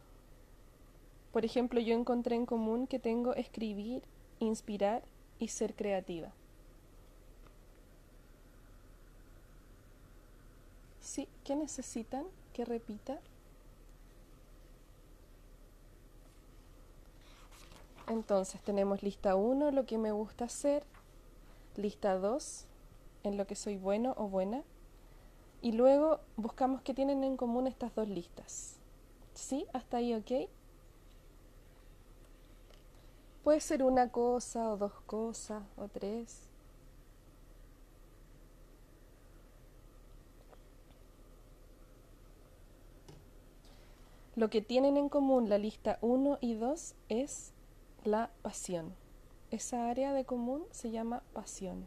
[1.31, 4.03] por ejemplo, yo encontré en común que tengo escribir,
[4.40, 5.05] inspirar
[5.38, 6.33] y ser creativa.
[11.12, 12.25] Sí, ¿qué necesitan?
[12.55, 13.20] Que repita.
[18.09, 20.85] Entonces tenemos lista 1, lo que me gusta hacer,
[21.77, 22.64] lista 2,
[23.25, 24.62] en lo que soy bueno o buena,
[25.61, 28.79] y luego buscamos qué tienen en común estas dos listas.
[29.35, 29.66] ¿Sí?
[29.75, 30.48] ¿Hasta ahí ok?
[33.44, 36.51] Puede ser una cosa o dos cosas o tres.
[44.35, 47.53] Lo que tienen en común la lista 1 y 2 es
[48.05, 48.95] la pasión.
[49.51, 51.87] Esa área de común se llama pasión.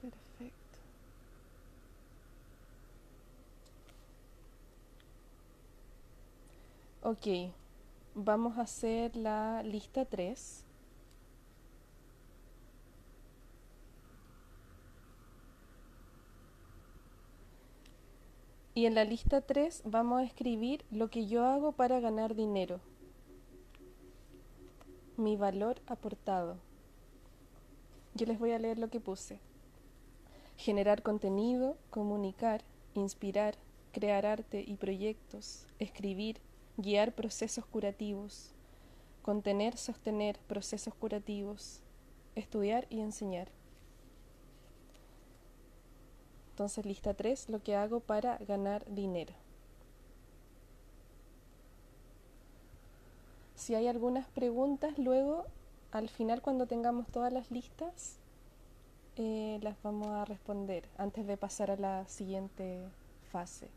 [0.00, 0.78] Perfecto.
[7.02, 7.52] Ok,
[8.16, 10.64] vamos a hacer la lista 3.
[18.74, 22.80] Y en la lista 3 vamos a escribir lo que yo hago para ganar dinero.
[25.18, 26.56] Mi valor aportado.
[28.14, 29.38] Yo les voy a leer lo que puse.
[30.56, 32.62] Generar contenido, comunicar,
[32.94, 33.56] inspirar,
[33.92, 36.40] crear arte y proyectos, escribir,
[36.76, 38.52] guiar procesos curativos,
[39.22, 41.80] contener, sostener procesos curativos,
[42.34, 43.48] estudiar y enseñar.
[46.50, 49.34] Entonces, lista 3, lo que hago para ganar dinero.
[53.54, 55.44] Si hay algunas preguntas, luego,
[55.90, 58.18] al final, cuando tengamos todas las listas,
[59.16, 62.86] eh, las vamos a responder antes de pasar a la siguiente
[63.32, 63.68] fase.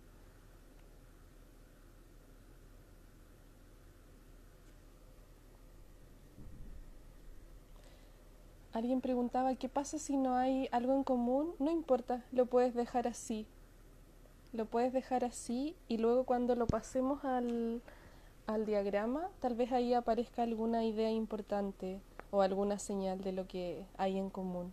[8.72, 11.56] Alguien preguntaba, ¿qué pasa si no hay algo en común?
[11.58, 13.48] No importa, lo puedes dejar así.
[14.54, 17.82] Lo puedes dejar así y luego cuando lo pasemos al,
[18.46, 22.00] al diagrama, tal vez ahí aparezca alguna idea importante
[22.32, 24.72] o alguna señal de lo que hay en común.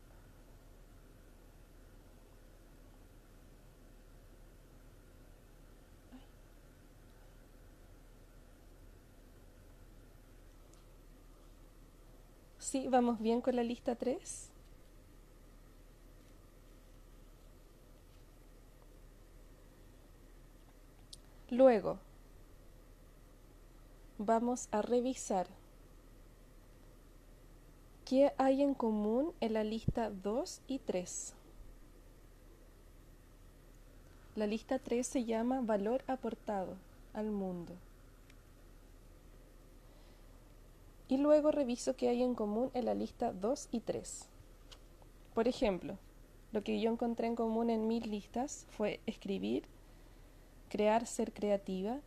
[12.66, 14.50] Sí, vamos bien con la lista 3.
[21.50, 22.00] Luego,
[24.18, 25.46] vamos a revisar
[28.04, 31.34] qué hay en común en la lista 2 y 3.
[34.34, 36.74] La lista 3 se llama valor aportado
[37.14, 37.74] al mundo.
[41.08, 44.28] Y luego reviso qué hay en común en la lista 2 y 3.
[45.34, 45.98] Por ejemplo,
[46.52, 49.64] Lo que yo encontré en común en mis listas fue escribir,
[50.70, 52.00] crear, ser creativa,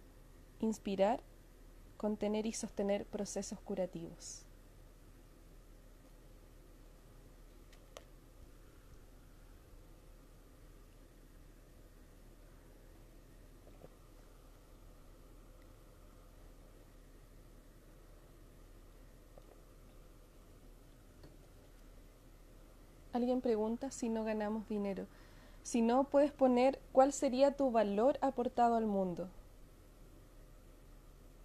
[0.59, 1.21] inspirar,
[1.97, 4.45] contener y sostener procesos curativos.
[23.19, 25.05] Alguien pregunta si no ganamos dinero.
[25.61, 29.27] Si no, puedes poner cuál sería tu valor aportado al mundo.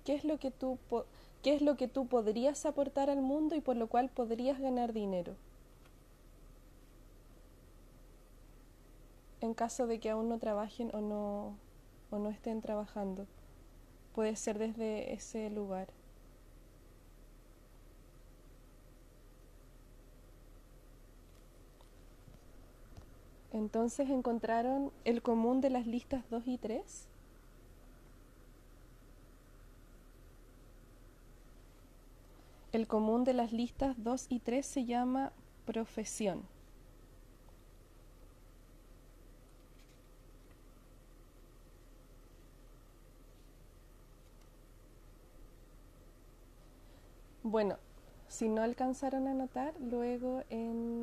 [0.05, 0.79] ¿Qué es lo que tú,
[1.43, 4.93] qué es lo que tú podrías aportar al mundo y por lo cual podrías ganar
[4.93, 5.35] dinero?
[9.41, 11.57] En caso de que aún no trabajen o no,
[12.13, 13.27] o no estén trabajando.
[14.15, 15.89] Puede ser desde ese lugar.
[23.55, 27.07] Entonces encontraron el común de las listas 2 y 3.
[32.73, 35.33] El común de las listas 2 y 3 se llama
[35.67, 36.43] profesión.
[47.45, 47.77] Bueno,
[48.27, 50.94] si no alcanzaron a notar, luego en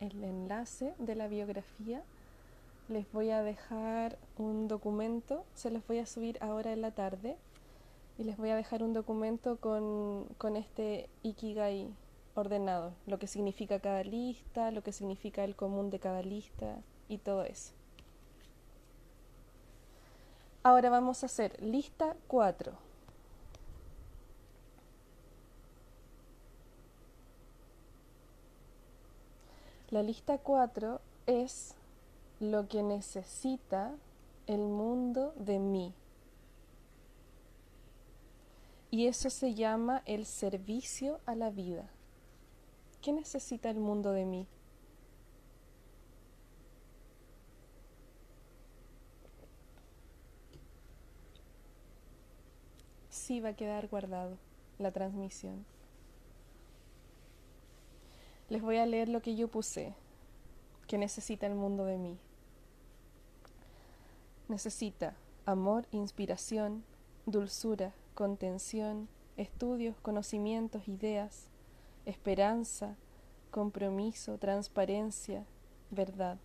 [0.00, 2.02] el enlace de la biografía
[2.88, 7.36] les voy a dejar un documento, se los voy a subir ahora en la tarde
[8.16, 11.88] y les voy a dejar un documento con, con este Ikigai
[12.34, 16.76] ordenado, lo que significa cada lista, lo que significa el común de cada lista
[17.08, 17.72] y todo eso.
[20.62, 22.87] Ahora vamos a hacer lista 4.
[29.90, 31.74] La lista 4 es
[32.40, 33.94] lo que necesita
[34.46, 35.94] el mundo de mí.
[38.90, 41.88] Y eso se llama el servicio a la vida.
[43.00, 44.46] ¿Qué necesita el mundo de mí?
[53.08, 54.36] Sí va a quedar guardado
[54.78, 55.64] la transmisión.
[58.48, 59.94] Les voy a leer lo que yo puse,
[60.86, 62.18] que necesita el mundo de mí.
[64.48, 66.82] Necesita amor, inspiración,
[67.26, 71.48] dulzura, contención, estudios, conocimientos, ideas,
[72.06, 72.96] esperanza,
[73.50, 75.44] compromiso, transparencia,
[75.90, 76.38] verdad.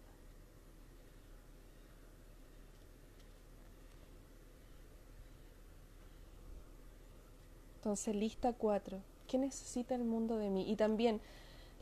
[7.77, 9.01] Entonces, lista cuatro.
[9.27, 10.69] ¿Qué necesita el mundo de mí?
[10.71, 11.19] Y también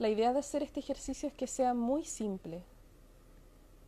[0.02, 2.64] la idea de hacer este ejercicio es que sea muy simple.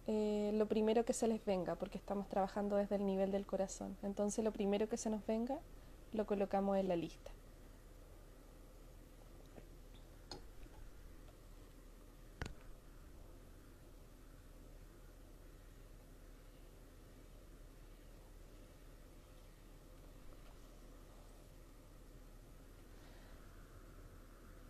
[0.06, 3.98] Eh, lo primero que se les venga, porque estamos trabajando desde el nivel del corazón.
[4.04, 5.58] Entonces lo primero que se nos venga
[6.12, 7.32] lo colocamos en la lista.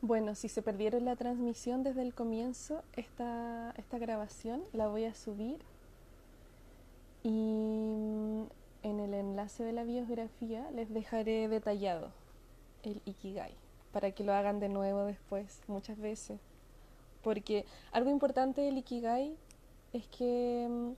[0.06, 5.14] Bueno, si se perdieron la transmisión desde el comienzo, esta, esta grabación la voy a
[5.14, 5.60] subir
[7.24, 8.43] y mm,
[8.84, 12.12] en el enlace de la biografía les dejaré detallado
[12.84, 13.54] el Ikigai
[13.93, 16.41] para que lo hagan de nuevo después, muchas veces.
[17.22, 19.38] Porque algo importante del Ikigai
[19.93, 20.91] es que mm,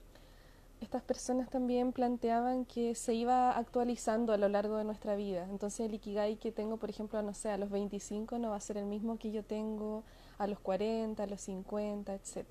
[0.80, 5.46] estas personas también planteaban que se iba actualizando a lo largo de nuestra vida.
[5.50, 8.60] Entonces el Ikigai que tengo, por ejemplo, no sé, a los 25 no va a
[8.60, 10.04] ser el mismo que yo tengo
[10.38, 12.44] a los 40, a los 50, etc.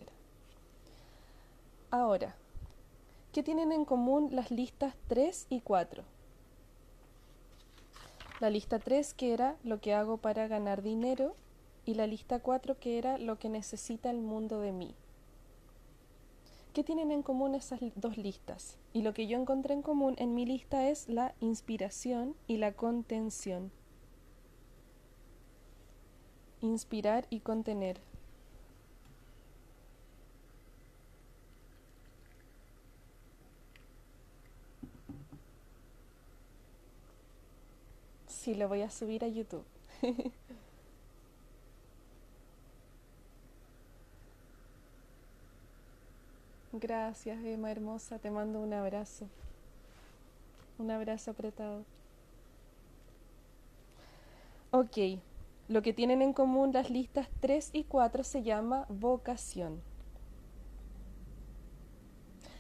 [1.92, 2.36] Ahora,
[3.32, 6.04] ¿qué tienen en común las listas 3 y 4?
[8.40, 11.36] La lista 3 que era lo que hago para ganar dinero
[11.86, 14.96] y la lista 4 que era lo que necesita el mundo de mí.
[16.76, 18.78] ¿Qué tienen en común esas dos listas?
[18.92, 22.74] Y lo que yo encontré en común en mi lista es la inspiración y la
[22.74, 23.72] contención.
[26.60, 28.02] Inspirar y contener.
[38.28, 39.64] Sí, lo voy a subir a YouTube.
[46.78, 48.20] Gracias, Emma hermosa.
[48.20, 49.30] Te mando un abrazo.
[50.78, 51.86] Un abrazo apretado.
[54.72, 54.98] Ok,
[55.70, 59.82] lo que tienen en común las listas 3 y 4 se llama vocación.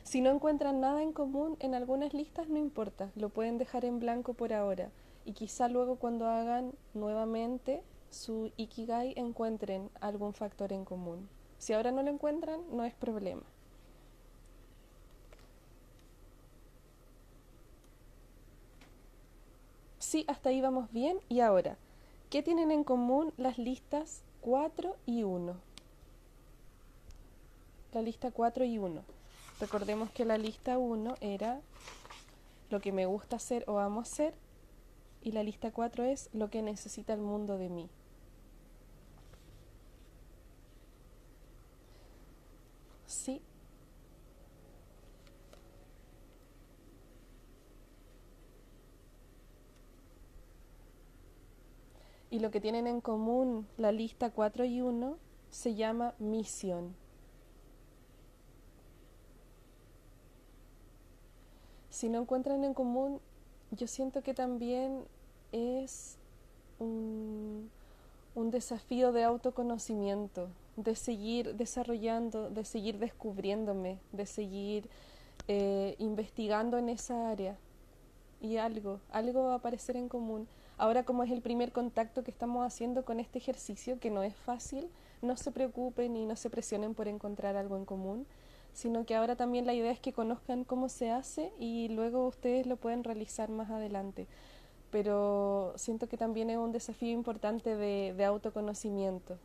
[0.04, 4.00] Si no encuentran nada en común en algunas listas, no importa, lo pueden dejar en
[4.00, 4.92] blanco por ahora
[5.26, 11.28] y quizá luego cuando hagan nuevamente su Ikigai encuentren algún factor en común.
[11.58, 13.44] Si ahora no lo encuentran, no es problema.
[20.16, 21.20] Sí, hasta ahí vamos bien.
[21.28, 21.76] Y ahora,
[22.30, 25.58] ¿qué tienen en común las listas 4 y 1?
[27.92, 29.04] La lista 4 y 1.
[29.60, 31.60] Recordemos que la lista 1 era
[32.70, 34.34] lo que me gusta hacer o amo hacer
[35.22, 37.90] y la lista 4 es lo que necesita el mundo de mí.
[43.06, 43.42] Sí.
[52.36, 55.16] Y lo que tienen en común la lista 4 y 1
[55.50, 56.94] se llama misión.
[61.90, 63.22] Si no encuentran en común,
[63.72, 65.06] yo siento que también
[65.54, 66.18] es
[66.80, 67.72] un,
[68.36, 74.90] desafío de autoconocimiento, de seguir desarrollando, de seguir descubriéndome, de seguir
[75.48, 77.56] eh, investigando en esa área.
[78.42, 80.50] Y algo, algo va a aparecer en común.
[80.78, 84.36] Ahora como es el primer contacto que estamos haciendo con este ejercicio, que no es
[84.36, 84.90] fácil,
[85.22, 88.28] no se preocupen y no se presionen por encontrar algo en común,
[88.74, 92.68] sino que ahora también la idea es que conozcan cómo se hace y luego ustedes
[92.68, 94.28] lo pueden realizar más adelante
[94.96, 99.38] pero siento que también es un desafío importante de, autoconocimiento.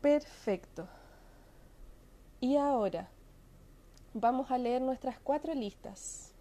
[0.00, 0.88] Perfecto.
[2.40, 3.08] Y ahora
[4.12, 6.31] vamos a leer nuestras cuatro listas,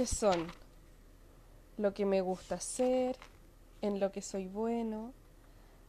[0.00, 0.46] que son
[1.76, 3.18] lo que me gusta hacer,
[3.82, 5.12] en lo que soy bueno,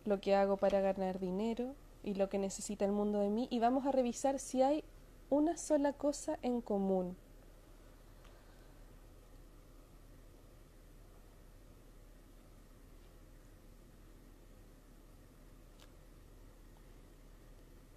[0.04, 3.48] lo que hago para ganar dinero y lo que necesita el mundo de mí.
[3.50, 4.84] Y vamos a revisar si hay
[5.30, 7.16] una sola cosa en común.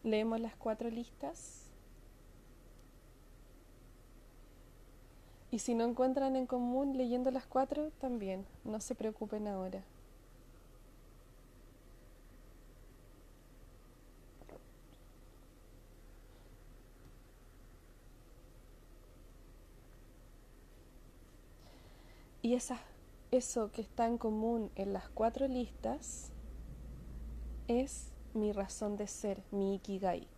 [0.04, 1.63] Leemos las cuatro listas.
[5.54, 9.84] Y si no encuentran en común leyendo las cuatro, también, no se preocupen ahora.
[22.42, 22.80] Y esa,
[23.30, 26.32] eso que está en común en las cuatro listas
[27.68, 30.33] es mi razón de ser, mi ikigai.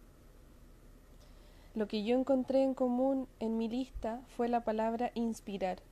[1.76, 5.82] Lo que yo encontré en común en mi lista fue la palabra inspirar.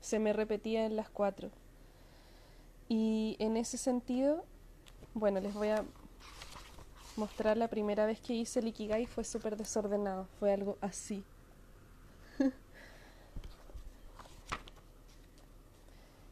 [0.00, 1.50] Se me repetía en las cuatro.
[2.88, 4.44] Y en ese sentido,
[5.14, 5.84] bueno, les voy a
[7.16, 11.24] mostrar la primera vez que hice el ikigai fue súper desordenado, fue algo así.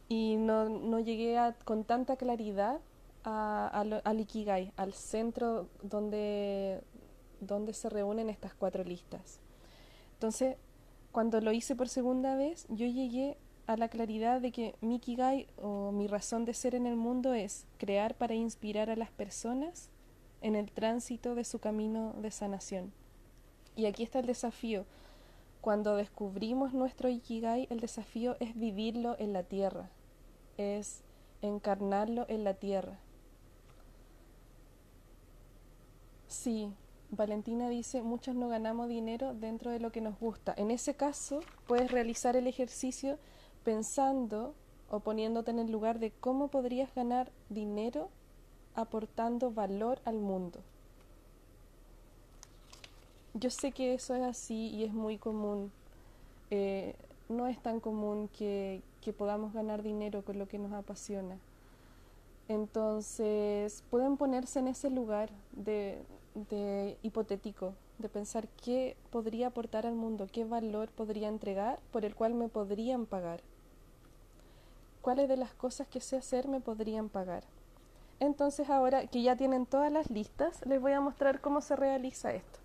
[0.07, 2.79] y no, no llegué a, con tanta claridad
[3.23, 3.67] a,
[4.03, 6.81] al Ikigai, al centro donde,
[7.41, 9.39] donde se reúnen estas cuatro listas.
[10.13, 10.55] Entonces,
[11.11, 13.37] cuando lo hice por segunda vez, yo llegué
[13.67, 17.33] a la claridad de que mi Ikigai o mi razón de ser en el mundo
[17.33, 19.89] es crear para inspirar a las personas
[20.41, 22.93] en el tránsito de su camino de sanación.
[23.75, 24.85] Y aquí está el desafío.
[25.61, 29.89] Cuando descubrimos nuestro Ikigai, el desafío es vivirlo en la tierra,
[30.57, 31.03] es
[31.41, 32.97] encarnarlo en la tierra.
[36.27, 36.73] Sí,
[37.11, 40.53] Valentina dice, muchos no ganamos dinero dentro de lo que nos gusta.
[40.55, 43.17] En ese caso, puedes realizar el ejercicio
[43.65, 44.55] pensando
[44.89, 48.09] o poniéndote en el lugar de cómo podrías ganar dinero
[48.75, 50.61] aportando valor al mundo.
[53.33, 55.71] Yo sé que eso es así y es muy común.
[56.49, 56.95] Eh,
[57.27, 61.37] no es tan común que, que podamos ganar dinero con lo que nos apasiona.
[62.47, 66.01] Entonces, pueden ponerse en ese lugar de,
[66.35, 72.15] de, hipotético, de pensar qué podría aportar al mundo, qué valor podría entregar por el
[72.15, 73.41] cual me podrían pagar.
[75.01, 77.43] ¿Cuáles de las cosas que sé hacer me podrían pagar?
[78.19, 82.33] Entonces, ahora que ya tienen todas las listas, les voy a mostrar cómo se realiza
[82.33, 82.59] esto.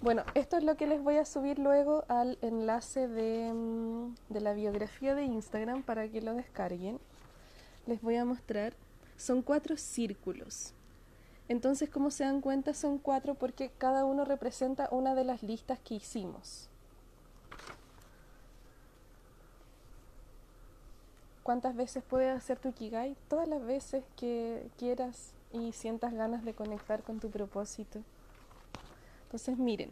[0.00, 4.40] Bueno, esto es lo que les voy a subir luego al enlace de, mm, de,
[4.40, 6.98] la biografía de Instagram para que lo descarguen.
[7.86, 8.74] Les voy a mostrar.
[9.16, 10.74] Son cuatro círculos.
[11.48, 15.78] Entonces, como se dan cuenta, son cuatro porque cada uno representa una de las listas
[15.80, 16.68] que hicimos.
[21.42, 23.16] ¿Cuántas veces puedes hacer tu Ikigai?
[23.28, 28.00] Todas las veces que quieras y sientas ganas de conectar con tu propósito.
[29.24, 29.90] Entonces miren,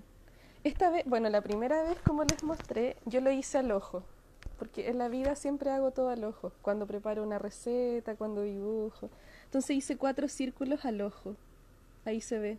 [0.62, 4.05] esta vez, bueno, la primera vez como les mostré, yo lo hice al ojo,
[4.61, 9.08] porque en la vida siempre hago todo al ojo, cuando preparo una receta, cuando dibujo.
[9.46, 11.34] Entonces hice cuatro círculos al ojo,
[12.04, 12.58] ahí se ve.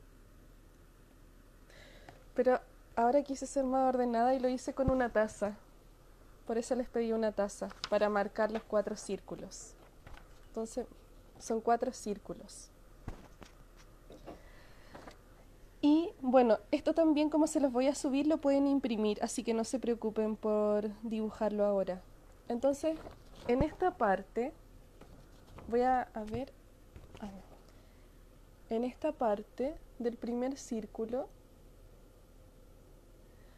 [2.33, 2.59] Pero
[2.95, 5.55] ahora quise ser más ordenada y lo hice con una taza.
[6.47, 9.75] Por eso les pedí una taza, para marcar los cuatro círculos.
[10.47, 10.87] Entonces,
[11.37, 12.71] son cuatro círculos.
[15.81, 19.53] Y bueno, esto también como se los voy a subir lo pueden imprimir, así que
[19.53, 22.01] no se preocupen por dibujarlo ahora.
[22.47, 22.97] Entonces,
[23.47, 24.53] en esta parte,
[25.67, 26.51] voy a, ver,
[28.69, 31.27] en esta parte del primer círculo,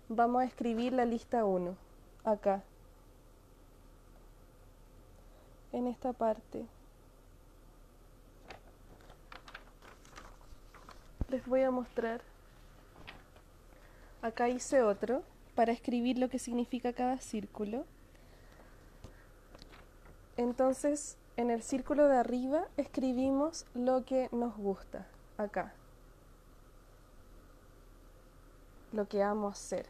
[0.10, 1.76] vamos a escribir la lista 1,
[2.24, 2.64] acá,
[5.72, 6.66] en esta parte.
[11.34, 12.22] les voy a mostrar.
[14.24, 15.22] Acá hice otro
[15.54, 17.84] para escribir lo que significa cada círculo.
[20.38, 25.06] Entonces, en el círculo de arriba escribimos lo que nos gusta,
[25.38, 25.74] acá.
[28.94, 29.88] Lo que amo hacer.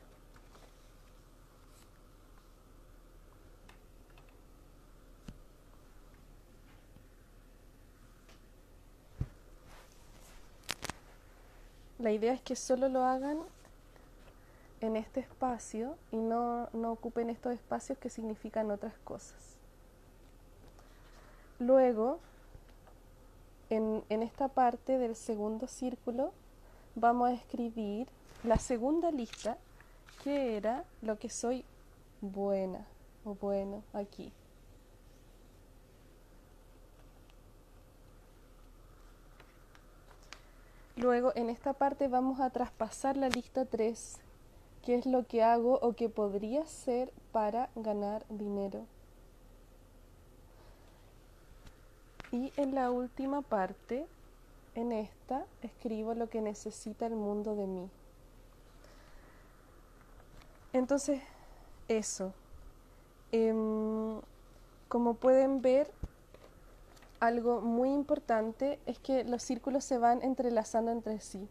[12.00, 13.38] La idea es que solo lo hagan
[14.84, 19.56] en este espacio y no, ocupen estos espacios que significan otras cosas.
[21.58, 22.20] Luego,
[23.70, 26.34] en, en esta parte del segundo círculo,
[26.96, 28.10] vamos a escribir
[28.44, 29.58] la segunda lista,
[30.22, 31.64] que era lo que soy
[32.20, 32.86] buena
[33.24, 34.34] o bueno aquí.
[40.98, 44.20] Luego en esta parte vamos a traspasar la lista 3,
[44.84, 48.86] que es lo que hago o que podría ser para ganar dinero.
[52.32, 54.06] Y en la última parte,
[54.76, 57.90] en esta, escribo lo que necesita el mundo de mí.
[60.74, 61.22] Entonces,
[61.88, 62.34] eso.
[63.32, 64.20] Em,
[64.90, 65.92] como pueden ver,
[67.20, 71.48] algo muy importante es que los círculos se van entrelazando entre sí.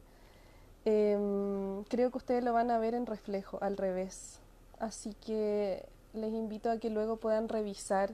[0.85, 4.41] Em, creo que ustedes lo van a ver en reflejo, al revés.
[4.78, 8.11] Así que les invito a que luego puedan revisar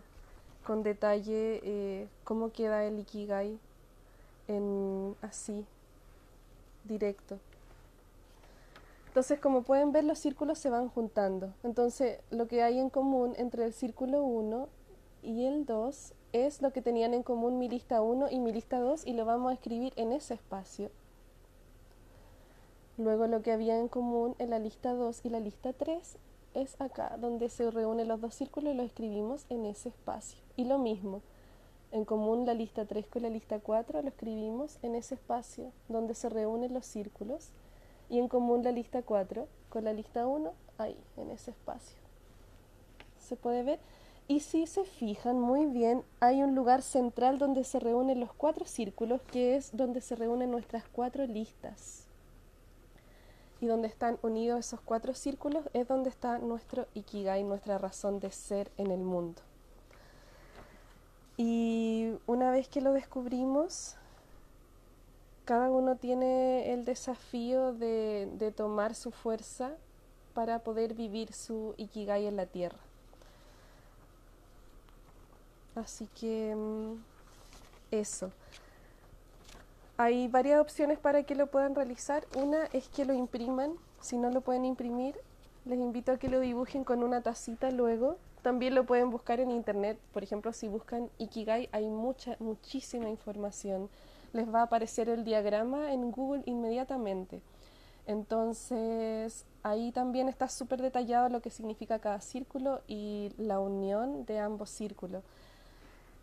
[0.64, 3.58] con detalle eh, cómo queda el Ikigai
[4.48, 5.64] en así,
[6.84, 7.38] directo.
[9.08, 11.54] Entonces, como pueden ver, los círculos se van juntando.
[11.64, 14.68] Entonces, lo que hay en común entre el círculo 1
[15.22, 18.78] y el 2 es lo que tenían en común mi lista 1 y mi lista
[18.78, 20.90] 2 y lo vamos a escribir en ese espacio.
[22.98, 26.16] Luego lo que había en común en la lista 2 y la lista 3
[26.54, 30.40] es acá, donde se reúnen los dos círculos y lo escribimos en ese espacio.
[30.56, 31.22] Y lo mismo,
[31.92, 36.14] en común la lista 3 con la lista 4 lo escribimos en ese espacio, donde
[36.14, 37.50] se reúnen los círculos.
[38.10, 41.96] Y en común la lista 4 con la lista 1, ahí, en ese espacio.
[43.20, 43.78] ¿Se puede ver?
[44.26, 48.64] Y si se fijan muy bien, hay un lugar central donde se reúnen los cuatro
[48.64, 52.07] círculos, que es donde se reúnen nuestras cuatro listas.
[53.60, 58.30] Y donde están unidos esos cuatro círculos es donde está nuestro ikigai, nuestra razón de
[58.30, 59.42] ser en el mundo.
[61.36, 63.96] Y una vez que lo descubrimos,
[65.44, 69.70] cada uno tiene el desafío de, tomar su fuerza
[70.34, 72.78] para poder vivir su ikigai en la tierra.
[75.74, 76.94] Así que mm,
[77.92, 78.30] eso.
[80.00, 82.24] Hay varias opciones para que lo puedan realizar.
[82.36, 83.72] Una es que lo impriman.
[84.00, 85.16] Si no lo pueden imprimir,
[85.64, 88.16] les invito a que lo dibujen con una tacita luego.
[88.42, 89.98] También lo pueden buscar en internet.
[90.12, 93.90] Por ejemplo, si buscan Ikigai, hay mucha, muchísima información.
[94.32, 97.42] Les va a aparecer el diagrama en Google inmediatamente.
[98.06, 104.38] Entonces, ahí también está súper detallado lo que significa cada círculo y la unión de
[104.38, 105.24] ambos círculos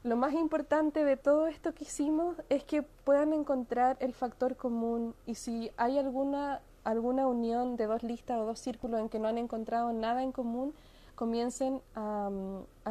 [0.06, 5.16] lo más importante de todo esto que hicimos es que puedan encontrar el factor común
[5.26, 9.28] y si hay alguna, alguna unión de dos listas o dos círculos en que no
[9.28, 10.76] han encontrado nada en común,
[11.16, 12.30] comiencen a,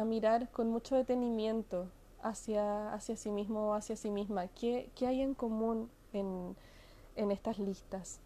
[0.05, 1.87] mirar con mucho detenimiento
[2.21, 4.49] hacia, hacia sí mismo o hacia sí misma.
[4.49, 6.53] ¿Qué, qué hay en común en,
[7.15, 8.19] en estas listas?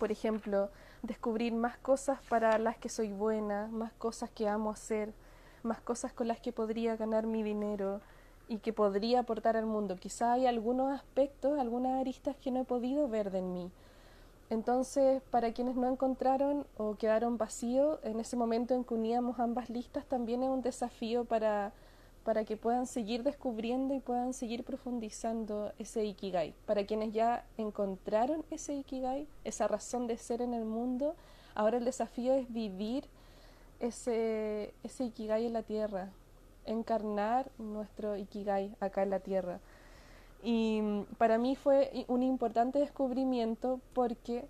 [0.00, 0.70] Por ejemplo,
[1.02, 5.14] descubrir más cosas para las que soy buena, más cosas que amo hacer,
[5.62, 8.00] más cosas con las que podría ganar mi dinero,
[8.48, 9.96] y que podría aportar al mundo.
[9.96, 13.70] Quizá hay algunos aspectos, algunas aristas que no he podido ver de mí.
[14.48, 19.70] Entonces, para quienes no encontraron o quedaron vacíos, en ese momento en que uníamos ambas
[19.70, 21.72] listas, también es un desafío para,
[22.22, 26.54] para que puedan seguir descubriendo y puedan seguir profundizando ese Ikigai.
[26.64, 31.16] Para quienes ya encontraron ese Ikigai, esa razón de ser en el mundo,
[31.56, 33.04] ahora el desafío es vivir
[33.80, 36.12] ese, ese Ikigai en la tierra,
[36.66, 39.60] encarnar nuestro Ikigai acá en la tierra.
[40.42, 40.82] Y
[41.18, 44.46] para mí fue un importante descubrimiento porque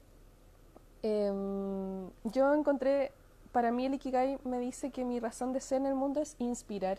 [1.02, 3.12] em, yo encontré,
[3.52, 6.36] para mí el Ikigai me dice que mi razón de ser en el mundo es
[6.38, 6.98] inspirar.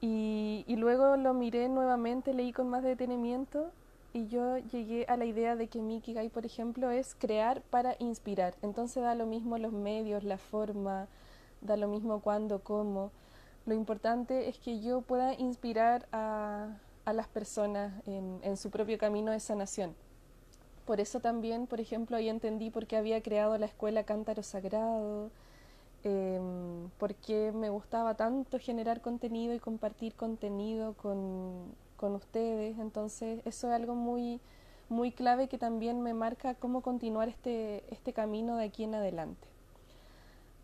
[0.00, 3.70] Y, y luego lo miré nuevamente, leí con más detenimiento
[4.12, 7.96] y yo llegué a la idea de que mi Ikigai, por ejemplo, es crear para
[7.98, 8.54] inspirar.
[8.62, 11.08] Entonces da lo mismo los medios, la forma,
[11.62, 13.10] da lo mismo cuándo, cómo.
[13.66, 19.32] Lo importante es que yo pueda inspirar a, a las personas en, su propio camino
[19.32, 19.94] de sanación.
[20.86, 25.30] Por eso también, por ejemplo, ahí entendí por qué había creado la escuela Cántaro Sagrado,
[26.04, 26.40] eh,
[26.98, 32.78] por qué me gustaba tanto generar contenido y compartir contenido con, con ustedes.
[32.78, 34.40] Entonces, eso es algo muy,
[34.88, 39.51] muy clave que también me marca cómo continuar este, este camino de aquí en adelante.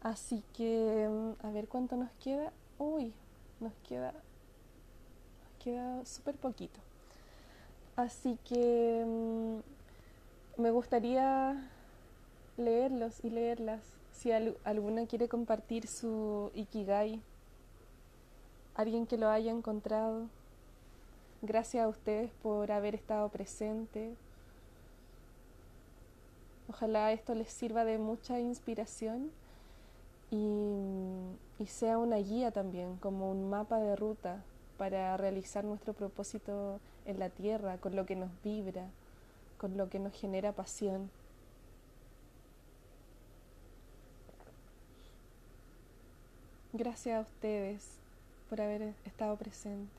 [0.03, 2.53] Así que, mm, a ver cuánto nos queda.
[2.79, 3.13] Uy,
[3.61, 6.79] nos queda, nos queda súper poquito.
[7.97, 11.69] Así que mm, me gustaría
[12.57, 13.81] leerlos y leerlas.
[14.13, 17.21] Si al, alguna quiere compartir su Ikigai,
[18.75, 20.29] alguien que lo haya encontrado.
[21.43, 24.15] Gracias a ustedes por haber estado presente.
[26.69, 29.31] Ojalá esto les sirva de mucha inspiración
[30.31, 34.43] y, sea una guía también, como un mapa de ruta
[34.79, 38.87] para realizar nuestro propósito en la tierra, con lo que nos vibra,
[39.59, 41.11] con lo que nos genera pasión.
[46.73, 47.99] Gracias a ustedes
[48.49, 49.91] por haber estado presente.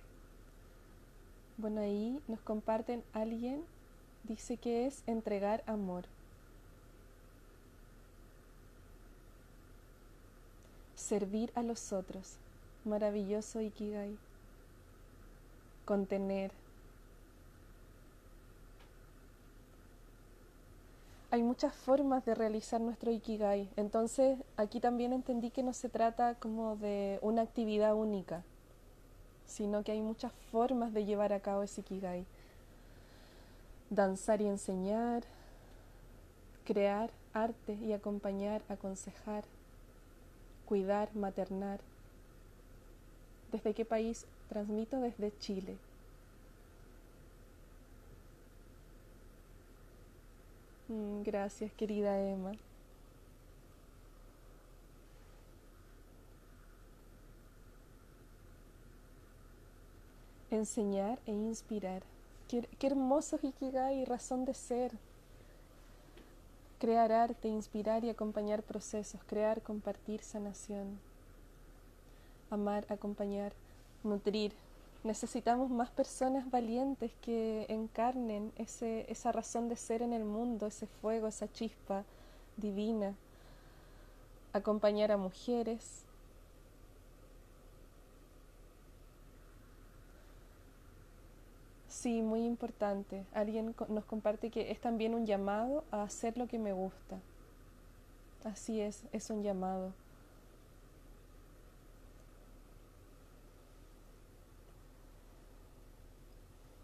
[1.57, 3.63] Bueno, ahí nos comparten alguien,
[4.23, 6.05] dice que es entregar amor.
[11.09, 12.35] Servir a los otros,
[12.85, 14.15] maravilloso Ikigai.
[15.83, 16.51] Contener.
[21.31, 26.35] Hay muchas formas de realizar nuestro Ikigai, entonces aquí también entendí que no se trata
[26.35, 28.43] como de una actividad única,
[29.47, 32.23] sino que hay muchas formas de llevar a cabo ese Ikigai.
[33.89, 35.23] Danzar y enseñar,
[36.65, 39.43] crear arte y acompañar, aconsejar,
[40.69, 41.79] cuidar, maternar.
[43.51, 45.01] ¿Desde qué país transmito?
[45.01, 45.75] Desde Chile.
[50.87, 52.51] Mm, gracias, querida Emma.
[60.51, 62.03] enseñar e inspirar.
[62.47, 64.91] Qué, hermoso Ikigai y razón de ser.
[66.79, 70.97] Crear arte, inspirar y acompañar procesos, crear, compartir sanación.
[72.49, 73.51] Amar, acompañar,
[74.03, 74.53] nutrir.
[75.03, 80.87] Necesitamos más personas valientes que encarnen ese, esa razón de ser en el mundo, ese
[80.87, 82.05] fuego, esa chispa
[82.57, 83.13] divina.
[84.53, 86.03] Acompañar a mujeres,
[92.01, 93.27] Sí, muy importante.
[93.33, 97.21] Alguien nos comparte que es también un llamado a hacer lo que me gusta.
[98.43, 99.93] Así es, es un llamado.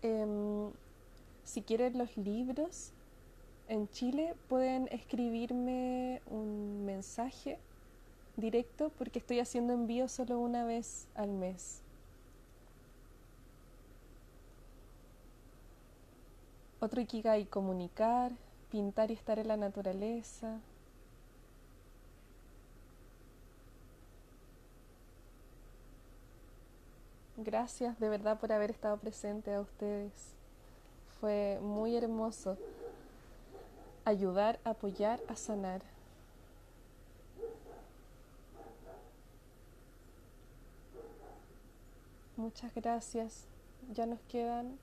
[0.01, 0.71] Eh,
[1.43, 2.93] si quieren los libros,
[3.67, 7.59] en Chile pueden escribirme un mensaje
[8.37, 11.84] directo porque estoy haciendo envío solo una vez al mes.
[16.85, 18.31] Otro Ikigai, comunicar,
[18.69, 20.59] pintar y estar en la naturaleza.
[27.37, 30.35] Gracias de verdad por haber estado presente a ustedes.
[31.19, 32.55] Fue muy hermoso
[34.03, 35.81] ayudar, apoyar, a sanar.
[42.37, 43.47] Muchas gracias.
[43.91, 44.77] Ya nos quedan,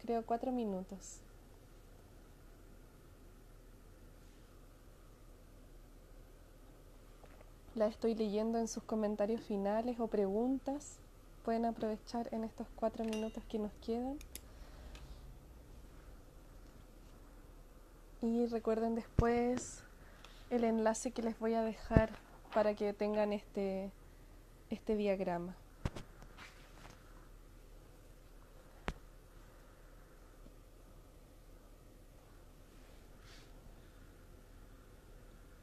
[0.00, 1.20] creo, cuatro minutos.
[7.76, 10.96] La estoy leyendo en sus comentarios finales o preguntas
[11.44, 14.16] pueden aprovechar en estos cuatro minutos que nos quedan.
[18.22, 19.82] Y recuerden después
[20.48, 22.08] el enlace que les voy a dejar
[22.54, 23.90] para que tengan este,
[24.70, 25.54] este diagrama.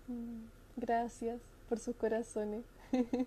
[0.07, 0.43] Mm,
[0.77, 1.41] gracias
[1.73, 2.61] por sus corazones.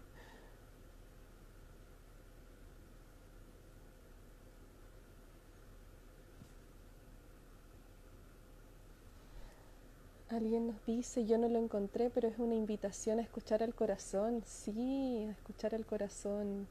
[10.31, 14.45] Alguien nos dice, yo no lo encontré, pero es una invitación a escuchar al corazón.
[14.47, 16.69] Sí, a escuchar al corazón.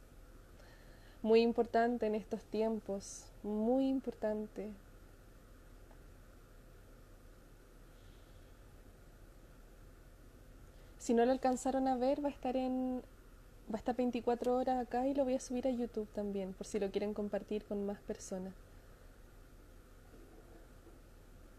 [1.22, 4.70] Muy importante en estos tiempos, muy importante.
[11.06, 13.04] Si no lo alcanzaron a ver, va a estar en
[13.72, 16.66] va a estar 24 horas acá y lo voy a subir a YouTube también, por
[16.66, 18.56] si lo quieren compartir con más personas.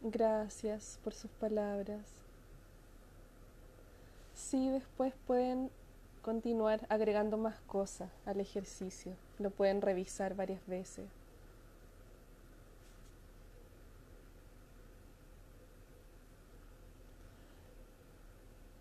[0.03, 2.09] Gracias por sus palabras.
[4.35, 5.71] Sí, después pueden
[6.23, 9.13] continuar agregando más cosas al ejercicio.
[9.39, 11.05] Lo pueden revisar varias veces.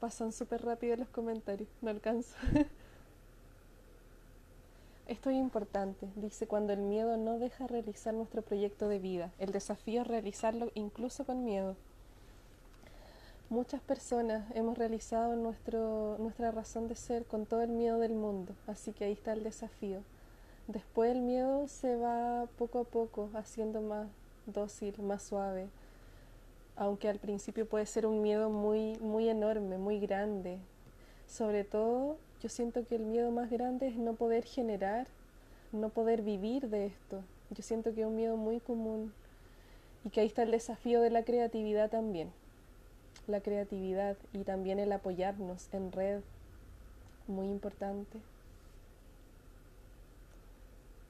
[0.05, 2.35] Pasan súper rápido los comentarios, no alcanzo.
[5.07, 9.31] Esto es importante, dice, cuando el miedo no deja realizar nuestro proyecto de vida.
[9.39, 11.75] El desafío es realizarlo incluso con miedo.
[13.49, 18.53] Muchas personas hemos realizado nuestro, nuestra razón de ser con todo el miedo del mundo,
[18.67, 20.03] así que ahí está el desafío.
[20.67, 24.07] Después el miedo se va poco a poco haciendo más
[24.45, 25.67] dócil, más suave,
[26.75, 30.59] aunque al principio puede ser un miedo muy, muy enorme, muy grande.
[31.27, 35.07] Sobre todo yo siento que el miedo más grande es no poder generar,
[35.71, 37.23] no poder vivir de esto.
[37.51, 39.13] Yo siento que es un miedo muy común
[40.03, 42.31] y que ahí está el desafío de la creatividad también.
[43.27, 46.21] La creatividad y también el apoyarnos en red,
[47.27, 48.19] muy importante.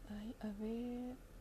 [0.09, 1.34] Ay, a ver.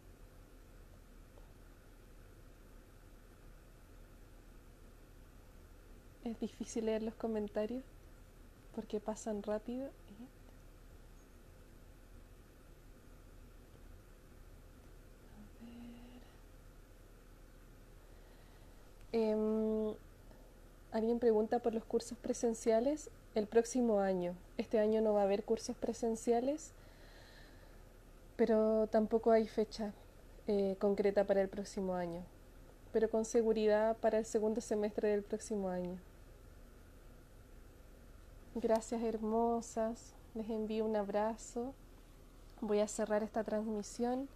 [6.25, 7.85] Es difícil leer los comentarios
[8.75, 9.91] porque pasan rápido.
[19.13, 19.95] Em,
[20.93, 24.35] alguien pregunta por los cursos presenciales el próximo año.
[24.57, 26.73] Este año no va a haber cursos presenciales,
[28.37, 29.93] pero tampoco hay fecha
[30.49, 32.23] eh, concreta para el próximo año,
[32.93, 35.99] pero con seguridad para el segundo semestre del próximo año.
[38.57, 41.75] Gracias hermosas, les envío un abrazo.
[42.61, 44.29] Voy a cerrar esta transmisión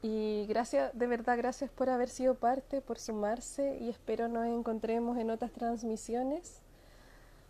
[0.00, 5.18] y gracias, de verdad, gracias por haber sido parte, por sumarse y espero nos encontremos
[5.18, 6.62] en otras transmisiones.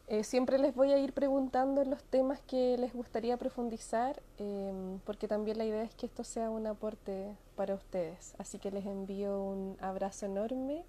[0.09, 5.29] Eh, siempre les voy a ir preguntando los temas que les gustaría profundizar, em, porque
[5.29, 8.35] también la idea es que esto sea un aporte para ustedes.
[8.39, 10.85] Así que les envío un abrazo enorme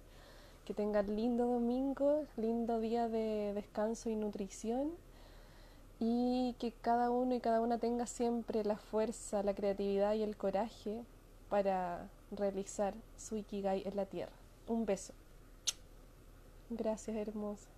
[0.64, 4.92] que tengan lindo domingo, lindo día de descanso y nutrición
[5.98, 10.36] y que cada uno y cada una tenga siempre la fuerza, la creatividad y el
[10.36, 11.02] coraje
[11.48, 14.32] para realizar su Ikigai en la tierra.
[14.66, 15.12] Un beso.
[16.70, 17.68] Gracias, hermosa.